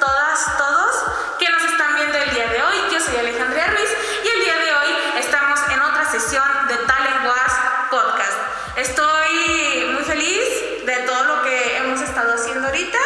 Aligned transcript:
todas, 0.00 0.56
todos 0.56 1.04
que 1.38 1.50
nos 1.50 1.62
están 1.64 1.94
viendo 1.94 2.16
el 2.16 2.30
día 2.30 2.48
de 2.48 2.62
hoy. 2.62 2.76
Yo 2.90 2.98
soy 2.98 3.16
Alejandra 3.18 3.66
Ruiz 3.66 3.90
y 4.24 4.28
el 4.28 4.44
día 4.44 4.56
de 4.56 4.72
hoy 4.72 5.18
estamos 5.18 5.60
en 5.70 5.80
otra 5.80 6.10
sesión 6.10 6.48
de 6.66 6.76
Talent 6.76 7.20
Podcast. 7.90 8.38
Estoy 8.76 9.90
muy 9.92 10.02
feliz 10.04 10.86
de 10.86 10.96
todo 11.06 11.24
lo 11.24 11.42
que 11.42 11.76
hemos 11.76 12.00
estado 12.00 12.34
haciendo 12.34 12.68
ahorita 12.68 12.98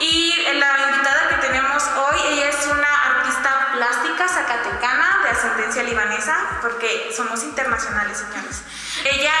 y 0.00 0.34
la 0.54 0.90
invitada 0.90 1.28
que 1.28 1.46
tenemos 1.46 1.82
hoy, 1.96 2.32
ella 2.32 2.48
es 2.48 2.66
una 2.66 3.18
artista 3.18 3.72
plástica 3.74 4.26
zacatecana 4.26 5.20
de 5.24 5.30
ascendencia 5.30 5.82
libanesa, 5.82 6.34
porque 6.62 7.12
somos 7.14 7.42
internacionales, 7.42 8.16
señores. 8.16 8.62
Ella 9.04 9.32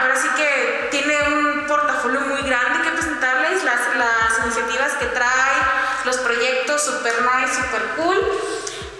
ahora 0.00 0.16
sí 0.16 0.28
que 0.36 0.88
tiene 0.90 1.22
un 1.22 1.66
portafolio 1.68 2.20
muy 2.22 2.42
grande 2.42 2.82
que 2.82 2.90
presentarles, 2.90 3.62
las, 3.62 3.96
las 3.96 4.38
iniciativas 4.44 4.92
que 4.94 5.06
trae, 5.06 5.83
los 6.04 6.16
proyectos 6.18 6.84
super 6.84 7.14
nice, 7.22 7.54
super 7.54 7.82
cool. 7.96 8.18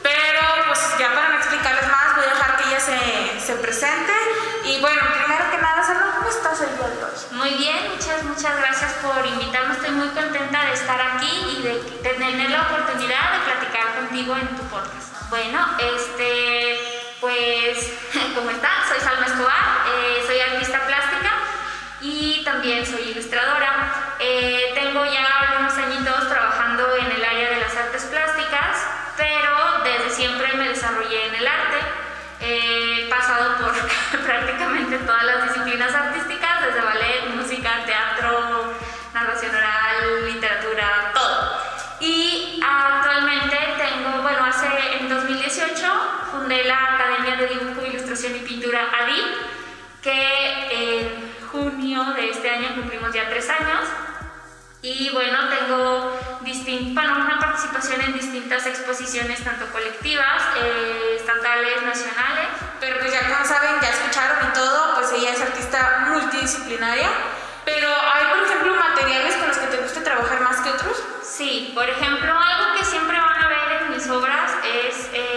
Pero 0.03 0.41
pues 0.67 0.81
ya 0.99 1.15
para 1.15 1.29
no 1.31 1.37
explicarles 1.37 1.89
más, 1.89 2.17
voy 2.17 2.25
a 2.25 2.29
dejar 2.29 2.57
que 2.57 2.69
ella 2.69 2.81
se, 2.81 3.41
se 3.41 3.55
presente. 3.55 4.13
Y 4.65 4.81
bueno, 4.81 5.01
primero 5.15 5.51
que 5.51 5.59
nada, 5.59 5.83
Salma, 5.83 6.15
¿cómo 6.17 6.29
estás 6.29 6.61
el 6.61 6.77
día 6.77 6.89
de 6.89 7.05
hoy? 7.05 7.13
Muy 7.33 7.51
bien, 7.55 7.91
muchas, 7.93 8.23
muchas 8.25 8.57
gracias 8.59 8.93
por 9.03 9.25
invitarme. 9.27 9.75
Estoy 9.75 9.91
muy 9.91 10.09
contenta 10.09 10.65
de 10.65 10.73
estar 10.73 11.01
aquí 11.01 11.57
y 11.57 11.63
de 11.63 11.75
tener 12.03 12.51
la 12.51 12.63
oportunidad 12.63 13.33
de 13.33 13.39
platicar 13.45 13.95
contigo 13.97 14.37
en 14.37 14.49
tu 14.57 14.63
podcast. 14.65 15.29
Bueno, 15.31 15.67
este, 15.79 16.79
pues, 17.21 17.93
¿cómo 18.35 18.51
están? 18.51 18.89
Soy 18.89 19.01
Salma 19.01 19.27
Escobar, 19.27 19.85
eh, 19.89 20.23
soy 20.27 20.41
artista 20.41 20.87
plástica 20.87 21.33
y 22.01 22.43
también 22.45 22.85
soy 22.85 23.11
ilustradora. 23.11 24.15
Eh, 24.19 24.73
tengo 24.75 25.05
ya 25.07 25.27
algunos 25.41 25.73
añitos 25.75 26.29
trabajando 26.29 26.97
en 26.97 27.11
el 27.11 27.25
área 27.25 27.51
de 27.51 27.61
las 27.61 27.75
artes 27.77 28.05
plásticas, 28.05 28.87
pero 29.17 29.83
desde 29.85 30.04
siempre 30.15 30.53
me 30.55 30.69
desarrollé 30.69 31.27
en 31.27 31.35
el 31.35 31.47
arte. 31.47 31.79
He 32.41 33.09
pasado 33.09 33.57
por 33.59 34.21
prácticamente 34.25 34.99
todas 34.99 35.25
las 35.25 35.49
disciplinas 35.49 35.93
artísticas, 35.95 36.67
desde 36.67 36.81
ballet, 36.81 37.35
música, 37.35 37.85
teatro, 37.85 38.73
narración 39.13 39.55
oral, 39.55 40.33
literatura, 40.33 41.11
todo. 41.13 41.63
Y 42.01 42.63
actualmente 42.63 43.57
tengo, 43.79 44.23
bueno, 44.23 44.45
hace 44.45 44.69
en 45.01 45.09
2018 45.09 45.87
fundé 46.31 46.65
la 46.65 46.95
Academia 46.95 47.37
de 47.37 47.47
Dibujo, 47.49 47.87
Ilustración 47.87 48.37
y 48.37 48.41
Pintura 48.41 48.89
ADI, 49.03 49.23
que 50.03 51.01
en 51.01 51.35
junio 51.51 52.05
de 52.15 52.31
este 52.31 52.51
año 52.51 52.75
cumplimos 52.75 53.13
ya 53.13 53.29
tres 53.29 53.49
años. 53.49 53.89
Y 54.85 55.09
bueno, 55.15 55.49
tengo 55.49 56.13
bueno, 56.93 57.17
una 57.17 57.39
participación 57.39 58.03
en 58.03 58.13
distintas 58.13 58.67
exposiciones, 58.67 59.43
tanto 59.43 59.65
colectivas, 59.73 60.43
eh, 60.63 61.17
estatales, 61.17 61.83
nacionales. 61.83 62.49
Pero 62.81 62.99
pues 63.01 63.11
ya 63.11 63.27
como 63.27 63.47
saben, 63.47 63.81
ya 63.81 63.89
escucharon 63.89 64.51
y 64.51 64.53
todo, 64.53 64.95
pues 64.97 65.11
ella 65.13 65.33
es 65.33 65.41
artista 65.41 66.05
multidisciplinaria. 66.11 67.09
Pero 67.65 67.89
hay, 67.89 68.27
por 68.27 68.45
ejemplo, 68.45 68.75
materiales 68.75 69.37
con 69.37 69.49
los 69.49 69.57
que 69.57 69.69
te 69.69 69.79
gusta 69.79 70.05
trabajar 70.05 70.43
más 70.43 70.61
que 70.61 70.69
otros. 70.69 71.03
Sí, 71.23 71.73
por 71.75 71.89
ejemplo, 71.89 72.39
algo 72.39 72.79
que 72.79 72.85
siempre 72.85 73.19
van 73.19 73.43
a 73.43 73.49
ver 73.49 73.83
en 73.85 73.91
mis 73.91 74.07
obras 74.11 74.53
es 74.65 75.09
el, 75.15 75.34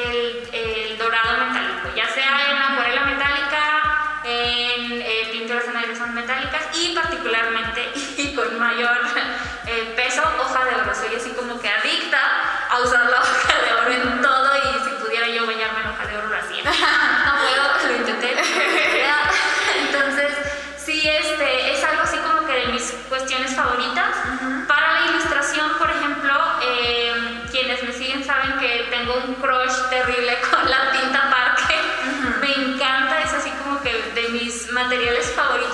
hoja 10.57 10.65
de 10.65 10.81
oro. 10.81 10.95
Soy 10.95 11.15
así 11.15 11.31
como 11.31 11.59
que 11.59 11.69
adicta 11.69 12.19
a 12.69 12.79
usar 12.79 13.09
la 13.09 13.21
hoja 13.21 13.61
de 13.61 13.73
oro 13.73 13.91
en 13.91 14.21
todo 14.21 14.49
y 14.57 14.83
si 14.83 14.89
pudiera 15.03 15.27
yo 15.27 15.45
bañarme 15.45 15.81
en 15.81 15.87
hoja 15.87 16.05
de 16.05 16.17
oro 16.17 16.27
lo 16.27 16.37
hacía. 16.37 16.63
No 17.25 17.33
puedo, 17.37 17.91
lo 17.91 17.97
intenté. 17.97 18.35
Entonces, 19.79 20.31
sí, 20.77 21.07
este, 21.07 21.73
es 21.73 21.83
algo 21.83 22.01
así 22.03 22.17
como 22.17 22.45
que 22.47 22.53
de 22.53 22.67
mis 22.67 22.91
cuestiones 23.09 23.55
favoritas. 23.55 24.15
Para 24.67 24.93
la 24.93 25.11
ilustración, 25.11 25.71
por 25.77 25.89
ejemplo, 25.89 26.33
eh, 26.61 27.43
quienes 27.51 27.83
me 27.83 27.93
siguen 27.93 28.23
saben 28.25 28.57
que 28.59 28.87
tengo 28.89 29.15
un 29.15 29.35
crush 29.35 29.89
terrible 29.89 30.39
con 30.51 30.69
la 30.69 30.91
tinta 30.91 31.29
parque. 31.29 31.75
Me 32.41 32.53
encanta, 32.53 33.21
es 33.21 33.33
así 33.33 33.51
como 33.63 33.81
que 33.81 33.93
de 34.15 34.29
mis 34.29 34.71
materiales 34.71 35.31
favoritos 35.35 35.66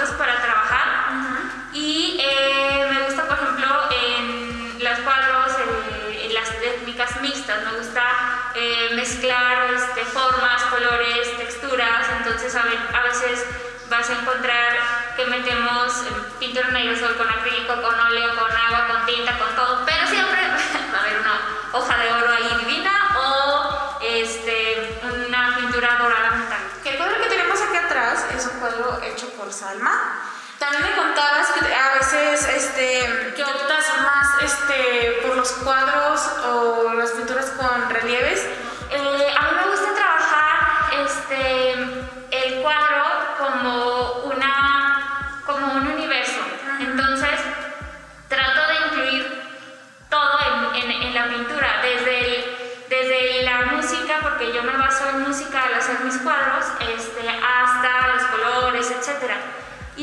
me 7.74 7.80
gusta 7.80 8.52
eh, 8.56 8.92
mezclar 8.96 9.74
este, 9.74 10.06
formas, 10.06 10.62
colores, 10.64 11.38
texturas, 11.38 12.06
entonces 12.18 12.56
a, 12.56 12.64
ve- 12.64 12.80
a 12.94 13.02
veces 13.04 13.46
vas 13.90 14.10
a 14.10 14.14
encontrar 14.14 14.74
que 15.16 15.26
metemos 15.26 15.94
eh, 16.04 16.10
pintura 16.40 16.70
en 16.70 16.76
aerosol 16.76 17.16
con 17.18 17.28
acrílico, 17.30 17.74
con 17.82 18.00
óleo, 18.00 18.30
con 18.38 18.52
agua, 18.52 18.88
con 18.88 19.06
tinta, 19.06 19.38
con 19.40 19.56
todo, 19.56 19.84
pero 19.86 20.08
siempre 20.08 20.40
va 20.94 20.98
a 20.98 21.02
haber 21.02 21.20
una 21.20 21.40
hoja 21.74 21.98
de 21.98 22.14
oro 22.14 22.32
ahí 22.32 22.58
divina 22.66 22.92
o 23.18 24.00
este, 24.04 25.00
una 25.28 25.56
pintura 25.58 25.98
dorada 26.00 26.32
metálica. 26.32 26.90
El 26.90 26.98
cuadro 26.98 27.22
que 27.24 27.30
tenemos 27.30 27.60
aquí 27.62 27.78
atrás 27.78 28.26
es 28.36 28.46
un 28.46 28.60
cuadro 28.60 29.00
hecho 29.04 29.30
por 29.32 29.52
Salma. 29.52 30.22
También 30.64 30.84
me 30.84 30.96
contabas 30.96 31.48
que 31.60 31.76
a 31.76 31.94
veces 31.96 32.48
este, 32.48 33.34
que 33.36 33.44
optas 33.44 33.86
más 34.02 34.44
este, 34.44 35.20
por 35.22 35.36
los 35.36 35.52
cuadros 35.62 36.22
o 36.48 36.94
las 36.94 37.12
pinturas 37.12 37.48
con 37.58 37.90
relieves. 37.90 38.40
Eh, 38.90 39.36
a 39.38 39.42
mí 39.44 39.50
me 39.58 39.70
gusta 39.70 39.94
trabajar 39.94 41.04
este, 41.06 41.72
el 42.32 42.62
cuadro 42.62 43.04
como, 43.40 44.13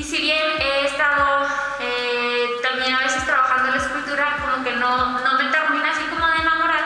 Y 0.01 0.03
si 0.03 0.17
bien 0.17 0.43
he 0.59 0.87
estado 0.87 1.47
eh, 1.79 2.49
también 2.63 2.95
a 2.95 3.01
veces 3.01 3.23
trabajando 3.27 3.69
en 3.69 3.77
la 3.77 3.85
escultura, 3.85 4.39
como 4.41 4.65
que 4.65 4.73
no, 4.77 5.21
no 5.21 5.33
me 5.35 5.51
termina 5.51 5.91
así 5.91 6.05
como 6.09 6.27
de 6.27 6.37
enamorar, 6.37 6.85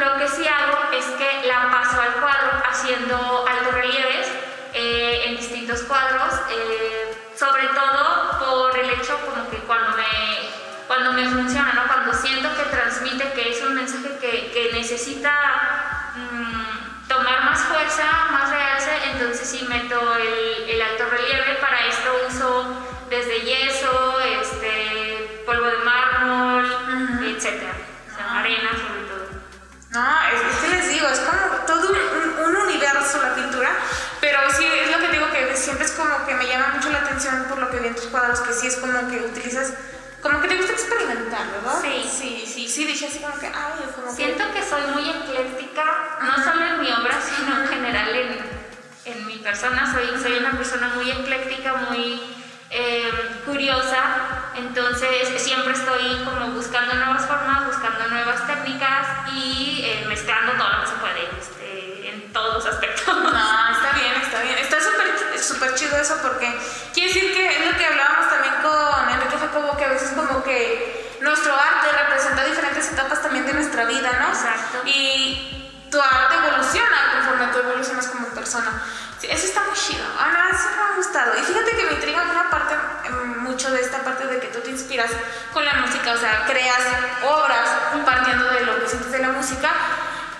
lo 0.00 0.18
que 0.18 0.26
sí 0.26 0.44
hago 0.48 0.90
es 0.92 1.04
que 1.16 1.46
la 1.46 1.70
paso 1.70 2.00
al 2.00 2.14
cuadro 2.14 2.60
haciendo 2.68 3.46
altos 3.46 3.74
relieves 3.74 4.26
eh, 4.72 5.26
en 5.26 5.36
distintos 5.36 5.82
cuadros, 5.82 6.34
eh, 6.50 7.16
sobre 7.36 7.68
todo 7.68 8.40
por 8.40 8.80
el 8.80 8.90
hecho 8.90 9.16
como 9.24 9.48
que 9.48 9.58
cuando 9.58 9.96
me, 9.96 10.04
cuando 10.88 11.12
me 11.12 11.28
funciona, 11.28 11.72
¿no? 11.72 11.86
cuando 11.86 12.12
siento 12.14 12.48
que 12.56 12.64
transmite, 12.64 13.32
que 13.32 13.50
es 13.52 13.62
un 13.62 13.76
mensaje 13.76 14.08
que, 14.20 14.50
que 14.50 14.70
necesita 14.72 16.10
mm, 16.16 16.73
fuerza, 17.84 18.26
más 18.30 18.50
realce, 18.50 18.90
entonces 19.12 19.48
sí 19.48 19.66
meto 19.68 20.00
el, 20.16 20.68
el 20.70 20.82
alto 20.82 21.04
relieve. 21.10 21.54
Para 21.60 21.86
esto 21.86 22.10
uso 22.28 22.66
desde 23.10 23.40
yeso, 23.40 24.20
este, 24.40 25.42
polvo 25.46 25.66
de 25.66 25.78
mármol, 25.78 26.64
etcétera, 27.26 27.72
o 28.12 28.16
sea, 28.16 28.38
arena 28.40 28.70
sobre 28.70 29.04
todo. 29.08 29.24
No, 29.90 30.16
es, 30.32 30.60
que 30.62 30.68
les 30.76 30.88
digo, 30.88 31.08
es 31.08 31.20
como 31.20 31.56
todo 31.66 31.90
un, 31.90 31.96
un- 31.96 32.44
un 32.48 32.56
universo 32.68 33.20
la 33.22 33.34
pintura, 33.34 33.70
pero 34.20 34.38
sí 34.56 34.64
es 34.64 34.90
lo 34.90 34.98
que 34.98 35.08
digo 35.12 35.30
que 35.30 35.56
siempre 35.56 35.84
es 35.86 35.92
como 35.92 36.26
que 36.26 36.34
me 36.34 36.46
llama 36.46 36.68
mucho 36.74 36.90
la 36.90 36.98
atención 36.98 37.44
por 37.48 37.58
lo 37.58 37.70
que 37.70 37.78
vi 37.78 37.88
en 37.88 37.94
tus 37.94 38.06
cuadros, 38.06 38.40
que 38.40 38.52
sí 38.52 38.66
es 38.66 38.76
como 38.76 39.08
que 39.08 39.18
utilizas, 39.18 39.74
como 40.24 40.40
que 40.40 40.48
te 40.48 40.56
gusta 40.56 40.72
experimentar, 40.72 41.50
¿verdad? 41.50 41.82
Sí. 41.82 42.08
Sí, 42.10 42.44
sí, 42.46 42.66
sí, 42.66 42.86
dije 42.86 43.06
así 43.06 43.18
como 43.18 43.38
que, 43.38 43.46
ay, 43.46 43.84
como 43.94 44.08
que... 44.08 44.16
Siento 44.16 44.44
que 44.54 44.62
soy 44.62 44.80
muy 44.94 45.10
ecléctica, 45.10 45.84
no 46.22 46.42
solo 46.42 46.64
en 46.64 46.80
mi 46.80 46.90
obra, 46.90 47.20
sino 47.20 47.60
en 47.60 47.68
general 47.68 48.08
en, 48.16 48.38
en 49.04 49.26
mi 49.26 49.36
persona. 49.36 49.92
Soy, 49.92 50.08
soy 50.22 50.38
una 50.38 50.52
persona 50.52 50.92
muy 50.94 51.10
ecléctica, 51.10 51.74
muy 51.90 52.22
eh, 52.70 53.10
curiosa, 53.44 54.50
entonces 54.56 55.28
siempre 55.42 55.74
estoy 55.74 56.24
como 56.24 56.52
buscando 56.52 56.94
nuevas 56.94 57.26
formas, 57.26 57.66
buscando 57.66 58.08
nuevas 58.08 58.46
técnicas 58.46 59.06
y 59.34 59.82
eh, 59.84 60.06
mezclando 60.08 60.52
todo 60.52 60.70
lo 60.70 60.80
que 60.80 60.86
se 60.86 60.94
que 70.44 71.18
nuestro 71.20 71.54
arte 71.54 71.88
representa 71.90 72.44
diferentes 72.44 72.92
etapas 72.92 73.22
también 73.22 73.46
de 73.46 73.54
nuestra 73.54 73.84
vida, 73.86 74.10
¿no? 74.20 74.28
Exacto. 74.28 74.82
Y 74.86 75.64
tu 75.90 76.00
arte 76.00 76.34
evoluciona 76.36 77.12
conforme 77.14 77.52
tú 77.52 77.58
evolucionas 77.60 78.06
como 78.08 78.26
persona. 78.28 78.82
Sí, 79.18 79.28
eso 79.30 79.46
está 79.46 79.62
muy 79.62 79.74
chido. 79.74 80.04
Ahora, 80.18 80.50
eso 80.50 80.68
me 80.76 80.82
ha 80.82 80.96
gustado. 80.96 81.32
Y 81.38 81.42
fíjate 81.42 81.70
que 81.76 81.84
me 81.84 81.92
intriga 81.92 82.22
una 82.22 82.50
parte, 82.50 82.74
mm, 83.08 83.38
mucho 83.42 83.70
de 83.70 83.80
esta 83.80 83.98
parte 83.98 84.26
de 84.26 84.38
que 84.38 84.48
tú 84.48 84.60
te 84.60 84.70
inspiras 84.70 85.10
con 85.52 85.64
la 85.64 85.74
música, 85.74 86.12
o 86.12 86.18
sea, 86.18 86.44
creas 86.46 86.82
obras 87.22 87.68
partiendo 88.04 88.50
de 88.50 88.60
lo 88.66 88.80
que 88.80 88.88
sientes 88.88 89.12
de 89.12 89.20
la 89.20 89.28
música. 89.28 89.70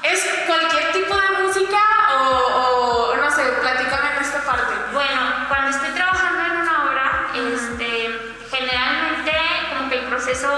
¿Es 0.03 0.23
cualquier 0.47 0.93
tipo 0.93 1.15
de 1.17 1.31
música 1.45 1.81
o, 2.21 3.15
no 3.17 3.31
sé, 3.31 3.43
platícame 3.63 4.17
en 4.17 4.23
esta 4.23 4.45
parte? 4.45 4.75
Bueno, 4.93 5.47
cuando 5.49 5.71
estoy 5.71 5.91
trabajando 5.91 6.45
en 6.45 6.61
una 6.61 6.85
obra, 6.85 7.31
este, 7.33 8.37
generalmente 8.51 9.05
proceso 10.25 10.49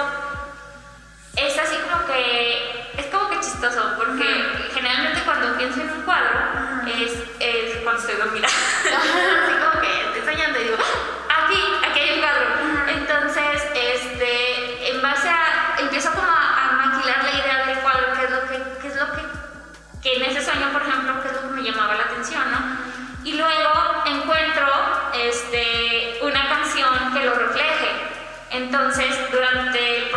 es 1.34 1.58
así 1.58 1.76
como 1.90 2.06
que, 2.06 2.92
es 2.96 3.06
como 3.06 3.28
que 3.28 3.40
chistoso, 3.40 3.94
porque 3.96 4.70
generalmente 4.72 5.20
cuando 5.24 5.56
pienso 5.58 5.80
en 5.80 5.90
un 5.90 6.02
cuadro, 6.02 6.38
es, 6.86 7.12
es 7.40 7.76
cuando 7.82 8.00
estoy 8.00 8.16
dormida. 8.16 8.46
así 8.46 9.54
como 9.58 9.80
que 9.80 10.18
estoy 10.18 10.34
soñando 10.34 10.60
y 10.60 10.64
digo, 10.64 10.76
aquí, 11.28 11.60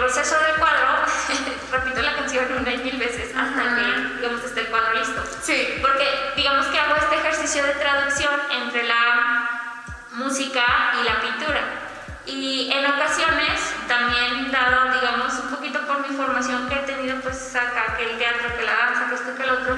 proceso 0.10 0.40
del 0.40 0.56
cuadro, 0.56 1.06
repito 1.72 2.02
la 2.02 2.16
canción 2.16 2.46
una 2.60 2.74
y 2.74 2.78
mil 2.80 2.98
veces 2.98 3.30
hasta 3.36 3.76
que, 3.76 4.18
digamos, 4.18 4.44
esté 4.44 4.62
el 4.62 4.68
cuadro 4.68 4.94
listo. 4.96 5.22
Sí. 5.44 5.78
Porque, 5.82 6.06
digamos 6.36 6.66
que 6.66 6.80
hago 6.80 6.96
este 6.96 7.16
ejercicio 7.16 7.64
de 7.64 7.74
traducción 7.74 8.34
entre 8.64 8.88
la 8.88 9.50
música 10.14 10.66
y 11.00 11.04
la 11.06 11.22
pintura. 11.22 11.62
Y 12.26 12.72
en 12.72 12.88
ocasiones, 12.88 13.60
también 13.88 14.52
dado, 14.52 15.00
digamos, 15.00 15.32
un 15.44 15.50
poquito 15.52 15.80
por 15.86 16.00
mi 16.08 16.16
formación 16.16 16.68
que 16.70 16.76
he 16.76 16.84
tenido, 16.84 17.22
pues 17.22 17.56
acá, 17.56 17.96
que 17.96 18.10
el 18.10 18.18
teatro, 18.18 18.58
que 18.58 18.64
la 18.64 18.76
danza, 18.76 19.10
que 19.10 19.16
esto, 19.16 19.36
que 19.36 19.44
el 19.44 19.50
otro, 19.52 19.78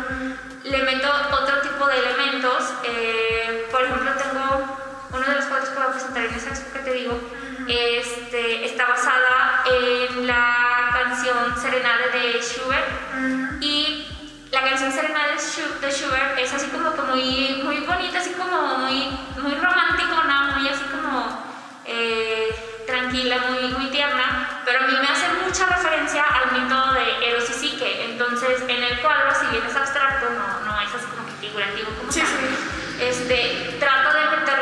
le 0.64 0.84
meto 0.84 1.10
otro 1.32 1.60
tipo 1.62 1.88
de 1.88 2.00
elementos. 2.00 2.74
Eh, 2.86 3.68
por 3.70 3.84
ejemplo, 3.84 4.12
tengo 4.14 4.78
uno 5.12 5.26
de 5.26 5.36
los 5.36 5.46
cuadros 5.46 5.70
que 5.70 5.76
voy 5.76 5.88
a 5.88 5.92
presentar 5.92 6.24
en 6.24 6.34
esa 6.36 6.50
expo 6.50 6.72
que 6.72 6.80
te 6.80 6.94
digo, 6.94 7.20
este, 7.68 8.66
está 8.66 8.88
basada 8.88 9.64
en 9.66 10.28
la 10.28 10.90
canción 10.94 11.56
Serenade 11.60 12.10
de 12.12 12.42
Schubert. 12.42 13.62
Y 13.62 14.08
la 14.52 14.62
canción 14.62 14.92
Serenade 14.92 15.36
de 15.82 15.92
Schubert 15.92 16.38
es 16.40 16.54
así 16.54 16.68
como 16.68 16.94
que 16.94 17.02
muy, 17.02 17.62
muy 17.64 17.80
bonita, 17.82 18.20
así 18.20 18.32
como 18.32 18.78
muy, 18.80 19.10
muy 19.42 19.56
romántico, 19.56 20.24
¿no? 20.28 20.58
muy 20.58 20.70
así 20.70 20.84
como 20.92 21.52
eh, 21.86 22.84
tranquila, 22.86 23.38
muy, 23.50 23.70
muy 23.74 23.86
tierna, 23.88 24.62
pero 24.66 24.84
a 24.84 24.88
mí 24.88 24.94
me 25.00 25.08
hace 25.08 25.28
mucha 25.46 25.66
referencia 25.66 26.24
al 26.24 26.60
mito 26.60 26.94
de 26.94 27.30
Eros 27.30 27.50
y 27.50 27.54
Psique. 27.54 28.06
Entonces, 28.12 28.62
en 28.68 28.84
el 28.84 29.00
cuadro, 29.00 29.32
si 29.40 29.48
bien 29.48 29.66
es 29.66 29.76
abstracto, 29.76 30.30
no, 30.30 30.66
no 30.66 30.82
es 30.82 30.94
así 30.94 31.06
como 31.06 31.26
que 31.28 31.48
figurativo 31.48 31.90
como 31.98 32.12
sí, 32.12 32.20
tal. 32.20 33.08
Este, 33.08 33.78
trato 33.80 34.14
de 34.14 34.38
meter 34.38 34.60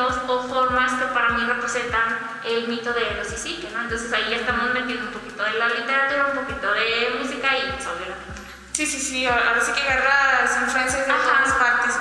elementos 0.00 0.16
o 0.28 0.42
formas 0.48 0.92
que 0.92 1.04
para 1.06 1.30
mí 1.30 1.44
representan 1.44 2.18
el 2.44 2.68
mito 2.68 2.92
de 2.92 3.10
Eros 3.10 3.32
y 3.32 3.36
Psique, 3.36 3.70
¿no? 3.72 3.82
Entonces 3.82 4.12
ahí 4.12 4.30
ya 4.30 4.36
estamos 4.36 4.72
metiendo 4.72 5.06
un 5.06 5.12
poquito 5.12 5.42
de 5.42 5.52
la 5.54 5.68
literatura, 5.68 6.26
un 6.32 6.44
poquito 6.44 6.72
de 6.72 7.16
música 7.20 7.48
y 7.56 7.82
sobre 7.82 8.08
la 8.08 8.16
pintura. 8.16 8.50
Sí, 8.72 8.86
sí, 8.86 8.98
sí, 8.98 9.26
ahora 9.26 9.60
sí 9.60 9.72
que 9.72 9.82
agarras 9.82 10.62
influencias 10.62 11.06
de 11.06 11.12
Ajá. 11.12 11.22
todas 11.22 11.52
partes. 11.54 11.94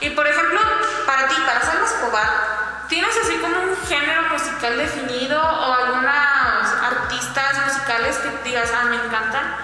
Y 0.00 0.10
por 0.10 0.26
ejemplo, 0.26 0.60
para 1.06 1.28
ti, 1.28 1.34
para 1.46 1.60
Salma 1.60 1.86
Escobar, 1.86 2.86
¿tienes 2.88 3.16
así 3.16 3.36
como 3.38 3.56
un 3.56 3.76
género 3.86 4.22
musical 4.30 4.76
definido 4.76 5.40
o 5.40 5.72
algunos 5.72 6.04
artistas 6.04 7.66
musicales 7.66 8.16
que 8.18 8.48
digas, 8.48 8.70
ah, 8.74 8.84
me 8.86 8.96
encantan? 8.96 9.56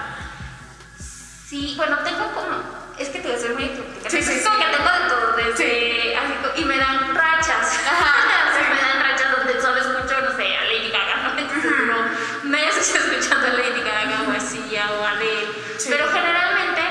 Sí, 0.97 1.73
bueno, 1.75 1.97
tengo 1.99 2.31
como. 2.33 2.80
Es 2.97 3.09
que 3.09 3.19
te 3.19 3.27
voy 3.27 3.37
a 3.37 3.39
ser 3.39 3.53
muy 3.53 3.63
ecléctica. 3.63 4.09
Sí, 4.09 4.21
sí, 4.21 4.33
es 4.33 4.43
como 4.43 4.57
que 4.59 4.65
tengo 4.65 4.91
de 4.91 5.09
todo, 5.09 5.35
desde. 5.37 5.57
Sí. 5.57 6.13
así 6.13 6.61
y 6.61 6.65
me 6.65 6.77
dan 6.77 7.15
rachas. 7.15 7.79
Ajá, 7.87 8.51
sí. 8.57 8.63
Me 8.69 8.81
dan 8.81 9.11
rachas 9.11 9.37
donde 9.37 9.61
solo 9.61 9.77
escucho, 9.77 10.21
no 10.21 10.35
sé, 10.35 10.57
a 10.57 10.63
Lady 10.65 10.91
Gaga, 10.91 11.15
¿no? 11.23 11.39
Entonces, 11.39 12.43
meses 12.43 12.95
escuchando 12.95 13.47
a 13.47 13.49
Lady 13.51 13.81
Gaga 13.81 14.25
o 14.27 14.31
a 14.31 14.39
Sia 14.39 14.91
o 14.91 15.03
a 15.05 15.11
Adele. 15.11 15.51
Pero 15.89 16.07
generalmente, 16.11 16.81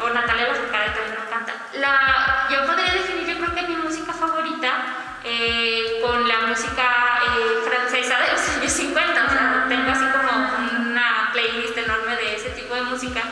o 0.00 0.10
Natalia 0.10 0.48
Lafourcade 0.48 0.90
también 0.90 1.16
me 1.18 1.26
encanta. 1.26 1.52
La, 1.74 2.48
yo 2.50 2.66
podría 2.66 2.94
definir, 2.94 3.26
yo 3.26 3.36
creo 3.36 3.54
que 3.54 3.62
mi 3.68 3.76
música 3.76 4.12
favorita 4.12 4.70
eh, 5.24 6.00
con 6.02 6.26
la 6.26 6.46
música 6.46 7.07
música 12.88 13.22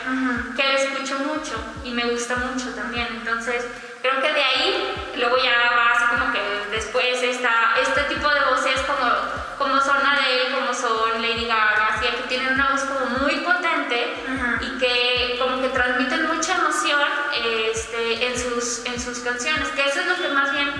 que 0.55 0.63
la 0.63 0.73
escucho 0.73 1.19
mucho 1.19 1.55
y 1.83 1.91
me 1.91 2.05
gusta 2.05 2.35
mucho 2.37 2.73
también. 2.75 3.07
Entonces, 3.11 3.65
creo 4.01 4.21
que 4.21 4.33
de 4.33 4.43
ahí 4.43 5.13
luego 5.17 5.37
ya 5.37 5.75
va 5.75 5.91
así 5.91 6.05
como 6.15 6.31
que 6.31 6.41
después 6.71 7.21
esta, 7.23 7.75
este 7.81 8.01
tipo 8.13 8.29
de 8.29 8.39
voces 8.49 8.79
como, 8.81 9.09
como 9.57 9.81
son 9.81 9.97
Adele, 10.05 10.51
como 10.53 10.73
son 10.73 11.21
Lady 11.21 11.45
Gaga, 11.45 11.89
así 11.93 12.05
que 12.07 12.27
tienen 12.27 12.53
una 12.53 12.71
voz 12.71 12.81
como 12.81 13.19
muy 13.19 13.35
potente 13.41 14.13
y 14.61 14.79
que 14.79 15.37
como 15.39 15.61
que 15.61 15.69
transmiten 15.69 16.27
mucha 16.27 16.55
emoción 16.55 17.01
este, 17.71 18.27
en, 18.27 18.37
sus, 18.37 18.85
en 18.85 18.99
sus 18.99 19.19
canciones, 19.19 19.67
que 19.69 19.81
eso 19.81 20.01
es 20.01 20.07
lo 20.07 20.15
que 20.15 20.29
más 20.29 20.51
bien 20.51 20.71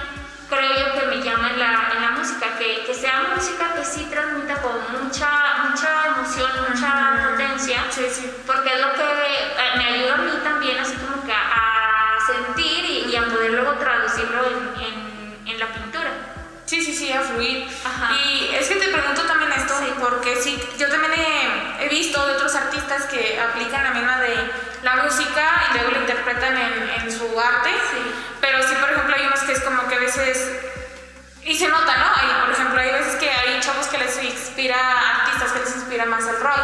creo 0.49 0.71
yo 0.73 0.99
que 0.99 1.07
me 1.07 1.21
llama 1.23 1.49
en 1.51 1.59
la, 1.59 1.89
en 1.95 2.01
la 2.01 2.11
música, 2.11 2.57
que, 2.57 2.83
que 2.85 2.93
sea 2.93 3.23
música 3.35 3.73
que 3.75 3.83
sí 3.83 4.07
transmita 4.09 4.55
como 4.61 4.79
mucha, 5.01 5.29
mucha 5.69 6.07
emoción, 6.07 6.51
mucha 6.69 7.29
potencia 7.31 7.83
Sí, 7.89 8.05
sí. 8.11 8.31
porque 8.45 8.73
es 8.73 8.79
lo 8.81 8.93
que 8.93 9.01
eh, 9.03 9.77
me 9.77 9.85
ayuda 9.85 10.13
a 10.15 10.17
mí 10.17 10.31
también 10.43 10.77
así 10.79 10.95
como 10.95 11.23
que 11.25 11.31
a, 11.33 12.15
a 12.17 12.25
sentir 12.25 12.85
y, 12.85 13.09
y 13.11 13.15
a 13.15 13.23
poder 13.25 13.51
luego 13.51 13.73
traducirlo 13.73 14.39
en, 14.45 14.83
en, 14.83 15.47
en 15.53 15.59
la 15.59 15.67
pintura. 15.67 16.09
Sí, 16.65 16.81
sí, 16.83 16.93
sí, 16.93 17.11
a 17.13 17.21
fluir. 17.21 17.65
Ajá. 17.85 18.13
Y 18.13 18.53
es 18.53 18.67
que 18.67 18.75
te 18.75 18.89
pregunto 18.89 19.21
también 19.23 19.51
esto, 19.53 19.73
Sí. 19.79 19.93
porque 20.01 20.35
sí, 20.35 20.61
yo 20.77 20.89
también 20.89 21.13
he, 21.13 21.85
he 21.85 21.89
visto 21.89 22.25
de 22.25 22.33
otros 22.33 22.53
artistas 22.55 23.05
que 23.05 23.39
aplican 23.39 23.83
la 23.85 23.91
misma 23.91 24.19
de 24.19 24.35
la 24.87 25.03
música 25.03 25.67
y 25.69 25.73
luego 25.73 25.91
lo 25.91 25.99
interpretan 26.01 26.57
en, 26.57 26.89
en 27.01 27.11
su 27.11 27.27
arte. 27.39 27.69
Sí. 27.91 27.99
Pero 28.39 28.63
sí, 28.63 28.73
por 28.79 28.89
ejemplo, 28.89 29.15
hay 29.15 29.25
unos 29.27 29.39
que 29.41 29.51
es 29.51 29.61
como 29.61 29.87
que 29.87 29.95
a 29.95 29.99
veces. 29.99 30.37
Y 31.43 31.55
se 31.55 31.67
nota, 31.67 31.95
¿no? 31.97 32.05
Hay, 32.15 32.41
por 32.41 32.51
ejemplo, 32.51 32.79
hay 32.79 32.91
veces 32.91 33.15
que 33.15 33.29
hay 33.29 33.59
chavos 33.61 33.87
que 33.87 33.97
les 33.97 34.21
inspira, 34.21 34.77
artistas 35.21 35.51
que 35.53 35.59
les 35.59 35.75
inspira 35.75 36.05
más 36.05 36.25
el 36.27 36.39
rock, 36.41 36.59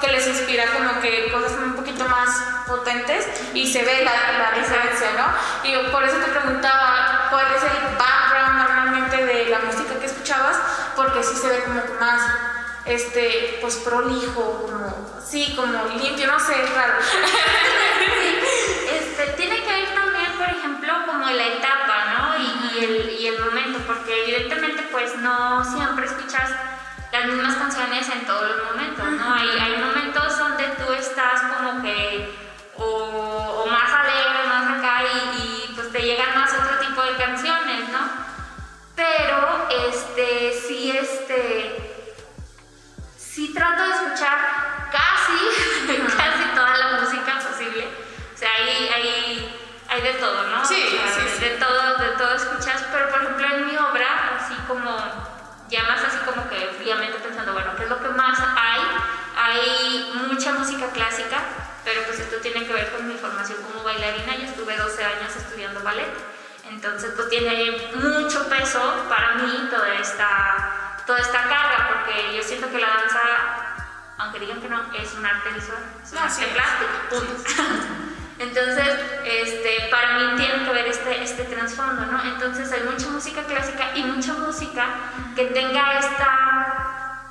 que 0.00 0.08
les 0.08 0.26
inspira 0.28 0.64
como 0.66 1.00
que 1.00 1.30
cosas 1.32 1.52
un 1.58 1.74
poquito 1.74 2.04
más 2.04 2.28
potentes 2.66 3.26
y 3.52 3.66
se 3.66 3.82
ve 3.82 4.04
la, 4.04 4.12
la 4.38 4.50
diferencia, 4.52 5.08
¿no? 5.18 5.68
Y 5.68 5.90
por 5.90 6.04
eso 6.04 6.16
te 6.18 6.30
preguntaba 6.30 7.26
cuál 7.30 7.46
es 7.52 7.62
el 7.62 7.96
background 7.96 8.58
normalmente 8.58 9.26
de 9.26 9.46
la 9.46 9.58
música 9.58 9.98
que 9.98 10.06
escuchabas, 10.06 10.56
porque 10.94 11.24
sí 11.24 11.34
se 11.34 11.48
ve 11.48 11.64
como 11.64 11.82
que 11.82 11.94
más, 11.94 12.22
este, 12.88 13.58
pues 13.60 13.76
prolijo, 13.76 14.62
como, 14.62 15.20
sí, 15.24 15.54
como 15.56 15.84
limpio, 16.02 16.26
no 16.26 16.40
sé, 16.40 16.62
es 16.62 16.74
raro. 16.74 16.94
Este, 18.88 19.32
tiene 19.32 19.62
que 19.62 19.70
ver 19.70 19.94
también, 19.94 20.32
por 20.38 20.48
ejemplo, 20.48 20.92
como 21.06 21.28
la 21.28 21.46
etapa, 21.46 22.04
¿no? 22.16 22.38
Y, 22.38 22.78
y 22.80 22.84
el, 22.84 23.10
y 23.20 23.26
el 23.26 23.38
momento, 23.38 23.78
porque 23.86 24.24
evidentemente 24.24 24.88
pues 24.90 25.14
no 25.16 25.62
siempre 25.64 26.06
escuchas 26.06 26.50
las 27.12 27.26
mismas 27.26 27.56
canciones 27.56 28.08
en 28.08 28.26
todos 28.26 28.48
los 28.48 28.64
momentos, 28.64 29.10
¿no? 29.12 29.34
Hay, 29.34 29.48
hay 29.48 29.82
momentos 29.82 30.38
donde 30.38 30.64
tú 30.78 30.92
estás 30.92 31.42
como 31.54 31.82
que 31.82 32.34
o, 32.76 32.84
o 32.84 33.66
más 33.66 33.90
alegre, 33.92 34.46
más 34.48 34.78
acá 34.78 35.02
y, 35.02 35.42
y, 35.42 35.74
pues 35.74 35.92
te 35.92 36.00
llegan 36.00 36.34
más 36.34 36.50
otro 36.54 36.78
tipo 36.78 37.02
de 37.02 37.16
canciones, 37.16 37.88
¿no? 37.90 37.98
Pero 38.94 39.68
este 39.88 40.52
sí 40.66 40.90
este 40.90 41.67
sí 43.38 43.54
trato 43.54 43.84
de 43.84 43.90
escuchar 43.90 44.90
casi, 44.90 45.38
casi 46.16 46.44
toda 46.56 46.76
la 46.76 47.00
música 47.00 47.38
posible. 47.38 47.86
O 48.34 48.36
sea, 48.36 48.50
hay, 48.52 48.88
hay, 48.88 49.76
hay 49.88 50.00
de 50.02 50.14
todo, 50.14 50.42
¿no? 50.42 50.64
Sí, 50.64 50.98
O 50.98 51.08
sea, 51.08 51.12
sí, 51.14 51.20
de, 51.22 51.30
sí. 51.30 51.44
de 51.44 51.50
todo, 51.50 51.98
de 51.98 52.08
todo 52.18 52.34
escuchas, 52.34 52.84
pero 52.90 53.08
por 53.08 53.22
ejemplo 53.22 53.46
en 53.46 53.66
mi 53.66 53.76
obra, 53.76 54.40
así 54.40 54.54
como, 54.66 54.90
ya 55.68 55.84
más 55.84 56.02
así 56.02 56.18
como 56.26 56.48
que 56.48 56.74
fríamente 56.78 57.18
pensando, 57.18 57.52
bueno, 57.52 57.76
¿qué 57.76 57.84
es 57.84 57.88
lo 57.88 58.02
que 58.02 58.08
más 58.08 58.40
hay? 58.40 58.80
Hay 59.36 60.12
mucha 60.28 60.54
música 60.54 60.88
clásica, 60.90 61.38
pero 61.84 62.02
pues 62.06 62.18
esto 62.18 62.38
tiene 62.38 62.66
que 62.66 62.72
ver 62.72 62.90
con 62.90 63.06
mi 63.06 63.14
formación 63.14 63.62
como 63.62 63.84
bailarina, 63.84 64.34
yo 64.34 64.46
estuve 64.46 64.76
12 64.76 65.04
años 65.04 65.36
estudiando 65.36 65.80
ballet. 65.84 66.12
Entonces, 66.68 67.12
pues 67.16 67.28
tiene 67.30 67.92
mucho 67.94 68.48
peso 68.48 69.06
para 69.08 69.36
mí 69.36 69.68
toda 69.70 69.94
esta, 69.94 70.77
toda 71.08 71.20
esta 71.20 71.40
carga, 71.44 71.88
porque 71.88 72.36
yo 72.36 72.42
siento 72.42 72.68
que 72.70 72.78
la 72.78 72.86
danza, 72.88 73.18
aunque 74.18 74.40
digan 74.40 74.60
que 74.60 74.68
no, 74.68 74.92
es 74.92 75.14
un 75.14 75.24
arte 75.24 75.48
visual, 75.54 75.78
es 76.04 76.10
un 76.12 76.18
No, 76.18 76.24
arte 76.24 76.34
sí 76.34 76.44
plástico, 76.52 76.92
punto. 77.08 77.34
Entonces, 78.38 78.94
este, 79.24 79.88
para 79.90 80.18
mí 80.18 80.36
tiene 80.36 80.64
que 80.66 80.70
ver 80.70 80.86
este, 80.86 81.22
este 81.22 81.44
trasfondo, 81.44 82.04
¿no? 82.06 82.22
Entonces 82.24 82.70
hay 82.72 82.82
mucha 82.82 83.08
música 83.08 83.42
clásica 83.44 83.96
y 83.96 84.04
mucha 84.04 84.34
música 84.34 84.84
que 85.34 85.46
tenga 85.46 85.98
esta 85.98 87.22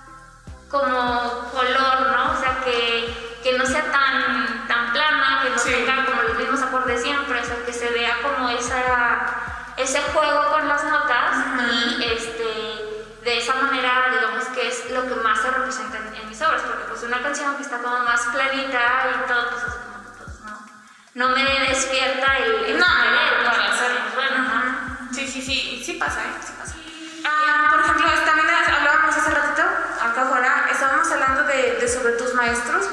como 0.70 1.50
color, 1.52 2.12
¿no? 2.12 2.32
O 2.34 2.36
sea, 2.42 2.58
que, 2.66 3.38
que 3.44 3.58
no 3.60 3.66
sea 3.66 3.84
tan, 3.92 4.68
tan 4.68 4.92
plana, 4.92 5.42
que 5.44 5.50
no 5.52 5.58
Sí. 5.60 5.70
tenga 5.72 6.04
como 6.04 6.24
los 6.24 6.36
mismos 6.36 6.62
acordes 6.64 7.04
siempre, 7.04 7.40
o 7.42 7.46
sea, 7.46 7.64
que 7.64 7.72
se 7.74 7.90
vea 7.90 8.18
como 8.24 8.50
esa, 8.50 9.36
ese 9.78 10.02
juego 10.02 10.52
con 10.52 10.68
las 10.68 10.84
notas 10.84 11.38
y 11.72 12.04
este, 12.04 12.87
de 13.28 13.40
esa 13.40 13.56
manera, 13.56 14.08
digamos 14.10 14.46
que 14.56 14.70
es 14.70 14.90
lo 14.90 15.06
que 15.06 15.16
más 15.16 15.42
se 15.42 15.52
representa 15.52 15.98
en, 15.98 16.16
en 16.16 16.30
mis 16.30 16.42
obras, 16.42 16.62
porque 16.62 16.86
pues 16.88 17.04
una 17.04 17.22
canción 17.22 17.58
que 17.58 17.64
está 17.64 17.80
como 17.80 18.00
más 18.00 18.22
planita 18.32 18.80
y 19.12 19.28
todo, 19.28 19.50
pues 19.50 19.64
pues 20.18 20.40
no, 21.14 21.28
no 21.28 21.36
me 21.36 21.44
despierta 21.68 22.38
el, 22.38 22.52
el 22.72 22.80
No, 22.80 22.88
no, 22.88 23.44
¿no? 23.44 23.52
Bueno, 24.16 24.38
¿no? 24.38 24.48
Ajá. 24.48 24.88
Sí, 25.12 25.28
sí, 25.28 25.42
sí, 25.42 25.84
sí 25.86 25.94
pasa, 26.00 26.22
¿eh? 26.22 26.40
Sí 26.40 26.54
pasa. 26.58 26.76
Ah, 27.26 27.68
por 27.72 27.82
ejemplo, 27.82 28.08
también 28.24 28.48
hablábamos 28.48 29.18
hace 29.18 29.30
ratito, 29.30 29.64
acá 30.02 30.22
afuera, 30.22 30.70
estábamos 30.72 31.12
hablando 31.12 31.44
de, 31.44 31.76
de 31.82 31.88
sobre 31.90 32.14
tus 32.14 32.34
maestros. 32.34 32.86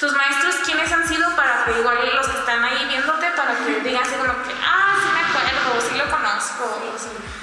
Tus 0.00 0.12
maestros, 0.14 0.56
¿quiénes 0.64 0.90
han 0.90 1.06
sido 1.06 1.30
para 1.36 1.64
que 1.64 1.78
igual 1.78 1.96
los 2.12 2.26
que 2.26 2.38
están 2.38 2.64
ahí 2.64 2.86
viéndote, 2.88 3.30
para 3.36 3.54
que 3.54 3.80
digan 3.84 4.02
así 4.02 4.16
como 4.16 4.32
que, 4.42 4.52
ah, 4.66 4.96
sí 5.00 5.08
me 5.14 5.20
acuerdo, 5.20 5.80
sí 5.88 5.96
lo 5.96 6.10
conozco, 6.10 6.96
sí. 6.98 7.36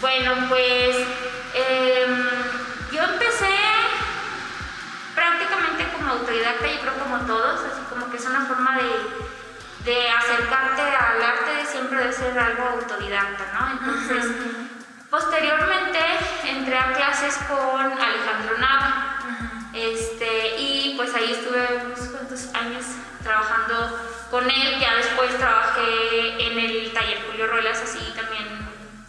Bueno, 0.00 0.32
pues 0.48 0.96
todos, 7.26 7.60
así 7.60 7.82
como 7.88 8.10
que 8.10 8.16
es 8.16 8.26
una 8.26 8.44
forma 8.46 8.76
de, 8.76 9.90
de 9.90 10.10
acercarte 10.10 10.82
al 10.82 11.22
arte, 11.22 11.66
siempre 11.66 11.98
debe 11.98 12.12
ser 12.12 12.38
algo 12.38 12.64
autodidacta, 12.64 13.44
¿no? 13.52 13.70
Entonces, 13.72 14.32
posteriormente 15.10 15.98
entré 16.44 16.78
a 16.78 16.92
clases 16.92 17.36
con 17.48 17.80
Alejandro 17.80 18.58
Nava, 18.58 19.16
este, 19.72 20.56
y 20.58 20.94
pues 20.96 21.14
ahí 21.14 21.32
estuve 21.32 21.82
unos 21.84 22.00
cuantos 22.08 22.54
años 22.54 22.84
trabajando 23.22 24.00
con 24.30 24.48
él, 24.50 24.80
ya 24.80 24.96
después 24.96 25.36
trabajé 25.38 26.46
en 26.46 26.58
el 26.58 26.92
taller 26.92 27.18
Julio 27.30 27.46
Ruelas, 27.46 27.80
así 27.82 27.98
también 28.14 28.46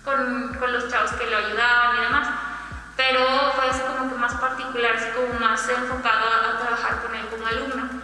con, 0.03 0.53
con 0.55 0.73
los 0.73 0.87
chavos 0.89 1.11
que 1.11 1.29
lo 1.29 1.37
ayudaban 1.37 1.97
y 1.97 2.01
demás, 2.01 2.27
pero 2.97 3.25
fue 3.55 3.69
así 3.69 3.81
como 3.81 4.09
que 4.11 4.15
más 4.19 4.33
particular, 4.35 4.95
así 4.95 5.09
como 5.15 5.39
más 5.39 5.67
enfocado 5.69 6.25
a, 6.27 6.49
a 6.49 6.59
trabajar 6.59 7.01
con 7.01 7.15
él 7.15 7.27
como 7.27 7.47
alumno. 7.47 8.00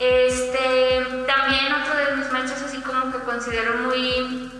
Este, 0.00 1.04
también 1.26 1.74
otro 1.74 1.94
de 1.94 2.16
mis 2.16 2.32
maestros 2.32 2.62
así 2.62 2.80
como 2.80 3.12
que 3.12 3.18
considero 3.18 3.74
muy, 3.82 4.50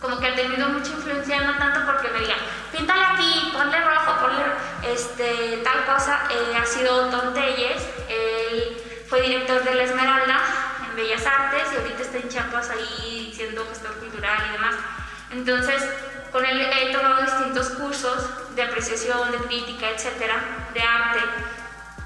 como 0.00 0.18
que 0.18 0.28
ha 0.28 0.34
tenido 0.34 0.66
mucha 0.70 0.92
influencia, 0.92 1.42
no 1.42 1.58
tanto 1.58 1.80
porque 1.84 2.08
me 2.08 2.20
digan, 2.20 2.38
píntale 2.72 3.04
aquí, 3.04 3.50
ponle 3.52 3.78
rojo, 3.82 4.18
ponle 4.18 4.44
este, 4.90 5.58
tal 5.62 5.84
cosa, 5.84 6.22
eh, 6.30 6.56
ha 6.56 6.64
sido 6.64 7.10
Tom 7.10 7.34
Telles, 7.34 7.82
él 8.08 8.78
fue 9.06 9.20
director 9.20 9.62
de 9.62 9.74
La 9.74 9.82
Esmeralda 9.82 10.40
en 10.88 10.96
Bellas 10.96 11.26
Artes 11.26 11.64
y 11.70 11.76
ahorita 11.76 12.02
está 12.02 12.16
en 12.16 12.28
Chiapas 12.30 12.70
ahí 12.70 13.30
siendo 13.36 13.66
gestor 13.68 13.92
cultural 13.98 14.38
y 14.48 14.52
demás. 14.52 14.74
Entonces, 15.32 15.86
con 16.32 16.46
él 16.46 16.62
he 16.62 16.92
tomado 16.94 17.20
distintos 17.24 17.68
cursos 17.70 18.54
de 18.56 18.62
apreciación, 18.62 19.32
de 19.32 19.36
crítica, 19.36 19.90
etcétera, 19.90 20.36
de 20.72 20.80
arte 20.80 21.20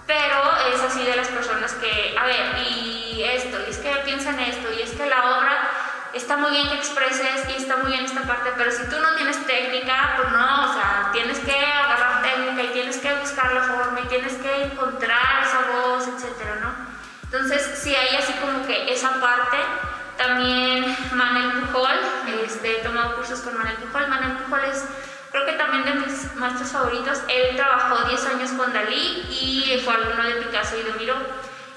pero 0.07 0.57
es 0.75 0.81
así 0.81 1.05
de 1.05 1.17
las 1.17 1.29
personas 1.29 1.73
que, 1.75 2.17
a 2.19 2.25
ver, 2.25 2.59
y 2.69 3.23
esto, 3.23 3.59
y 3.67 3.71
es 3.71 3.79
que 3.79 3.91
piensa 4.05 4.31
en 4.31 4.41
esto, 4.41 4.73
y 4.73 4.83
es 4.83 4.91
que 4.91 5.07
la 5.07 5.39
obra 5.39 5.71
está 6.13 6.37
muy 6.37 6.51
bien 6.51 6.69
que 6.69 6.75
expreses 6.77 7.49
y 7.49 7.63
está 7.63 7.77
muy 7.77 7.93
bien 7.93 8.05
esta 8.05 8.23
parte, 8.23 8.51
pero 8.57 8.71
si 8.71 8.85
tú 8.85 8.97
no 9.01 9.17
tienes 9.17 9.47
técnica, 9.47 10.15
pues 10.17 10.31
no, 10.31 10.71
o 10.71 10.73
sea, 10.75 11.11
tienes 11.13 11.39
que 11.39 11.57
agarrar 11.57 12.23
técnica 12.23 12.63
y 12.63 12.69
tienes 12.69 12.99
que 12.99 13.15
buscar 13.15 13.53
la 13.53 13.63
forma 13.63 14.01
y 14.01 14.09
tienes 14.09 14.35
que 14.35 14.65
encontrar 14.65 15.43
esa 15.43 15.71
voz, 15.73 16.07
etcétera, 16.09 16.57
¿no? 16.61 16.93
Entonces, 17.33 17.81
sí 17.83 17.95
hay 17.95 18.17
así 18.17 18.35
como 18.35 18.67
que 18.67 18.93
esa 18.93 19.19
parte. 19.21 19.57
También 20.19 20.95
Manuel 21.15 21.63
Pujol, 21.63 21.99
este, 22.45 22.81
he 22.81 22.83
tomado 22.83 23.17
cursos 23.17 23.41
con 23.41 23.57
Manuel 23.57 23.77
Pujol. 23.77 24.07
Manuel 24.09 24.37
Pujol 24.37 24.65
es 24.67 24.85
creo 25.33 25.47
que 25.47 25.53
también 25.55 25.85
de 25.85 25.95
mis 25.95 26.35
maestros 26.37 26.71
favoritos. 26.71 27.19
Él 27.29 27.57
trabajó 27.57 28.05
10 28.09 28.27
años 28.27 28.51
con 28.53 28.73
Dalí 28.73 29.27
y 29.31 29.81
fue 29.85 29.95
alumno 29.95 30.23
de 30.23 30.35
Picasso 30.43 30.77
y 30.79 30.83
de 30.83 30.93
Miró. 30.93 31.17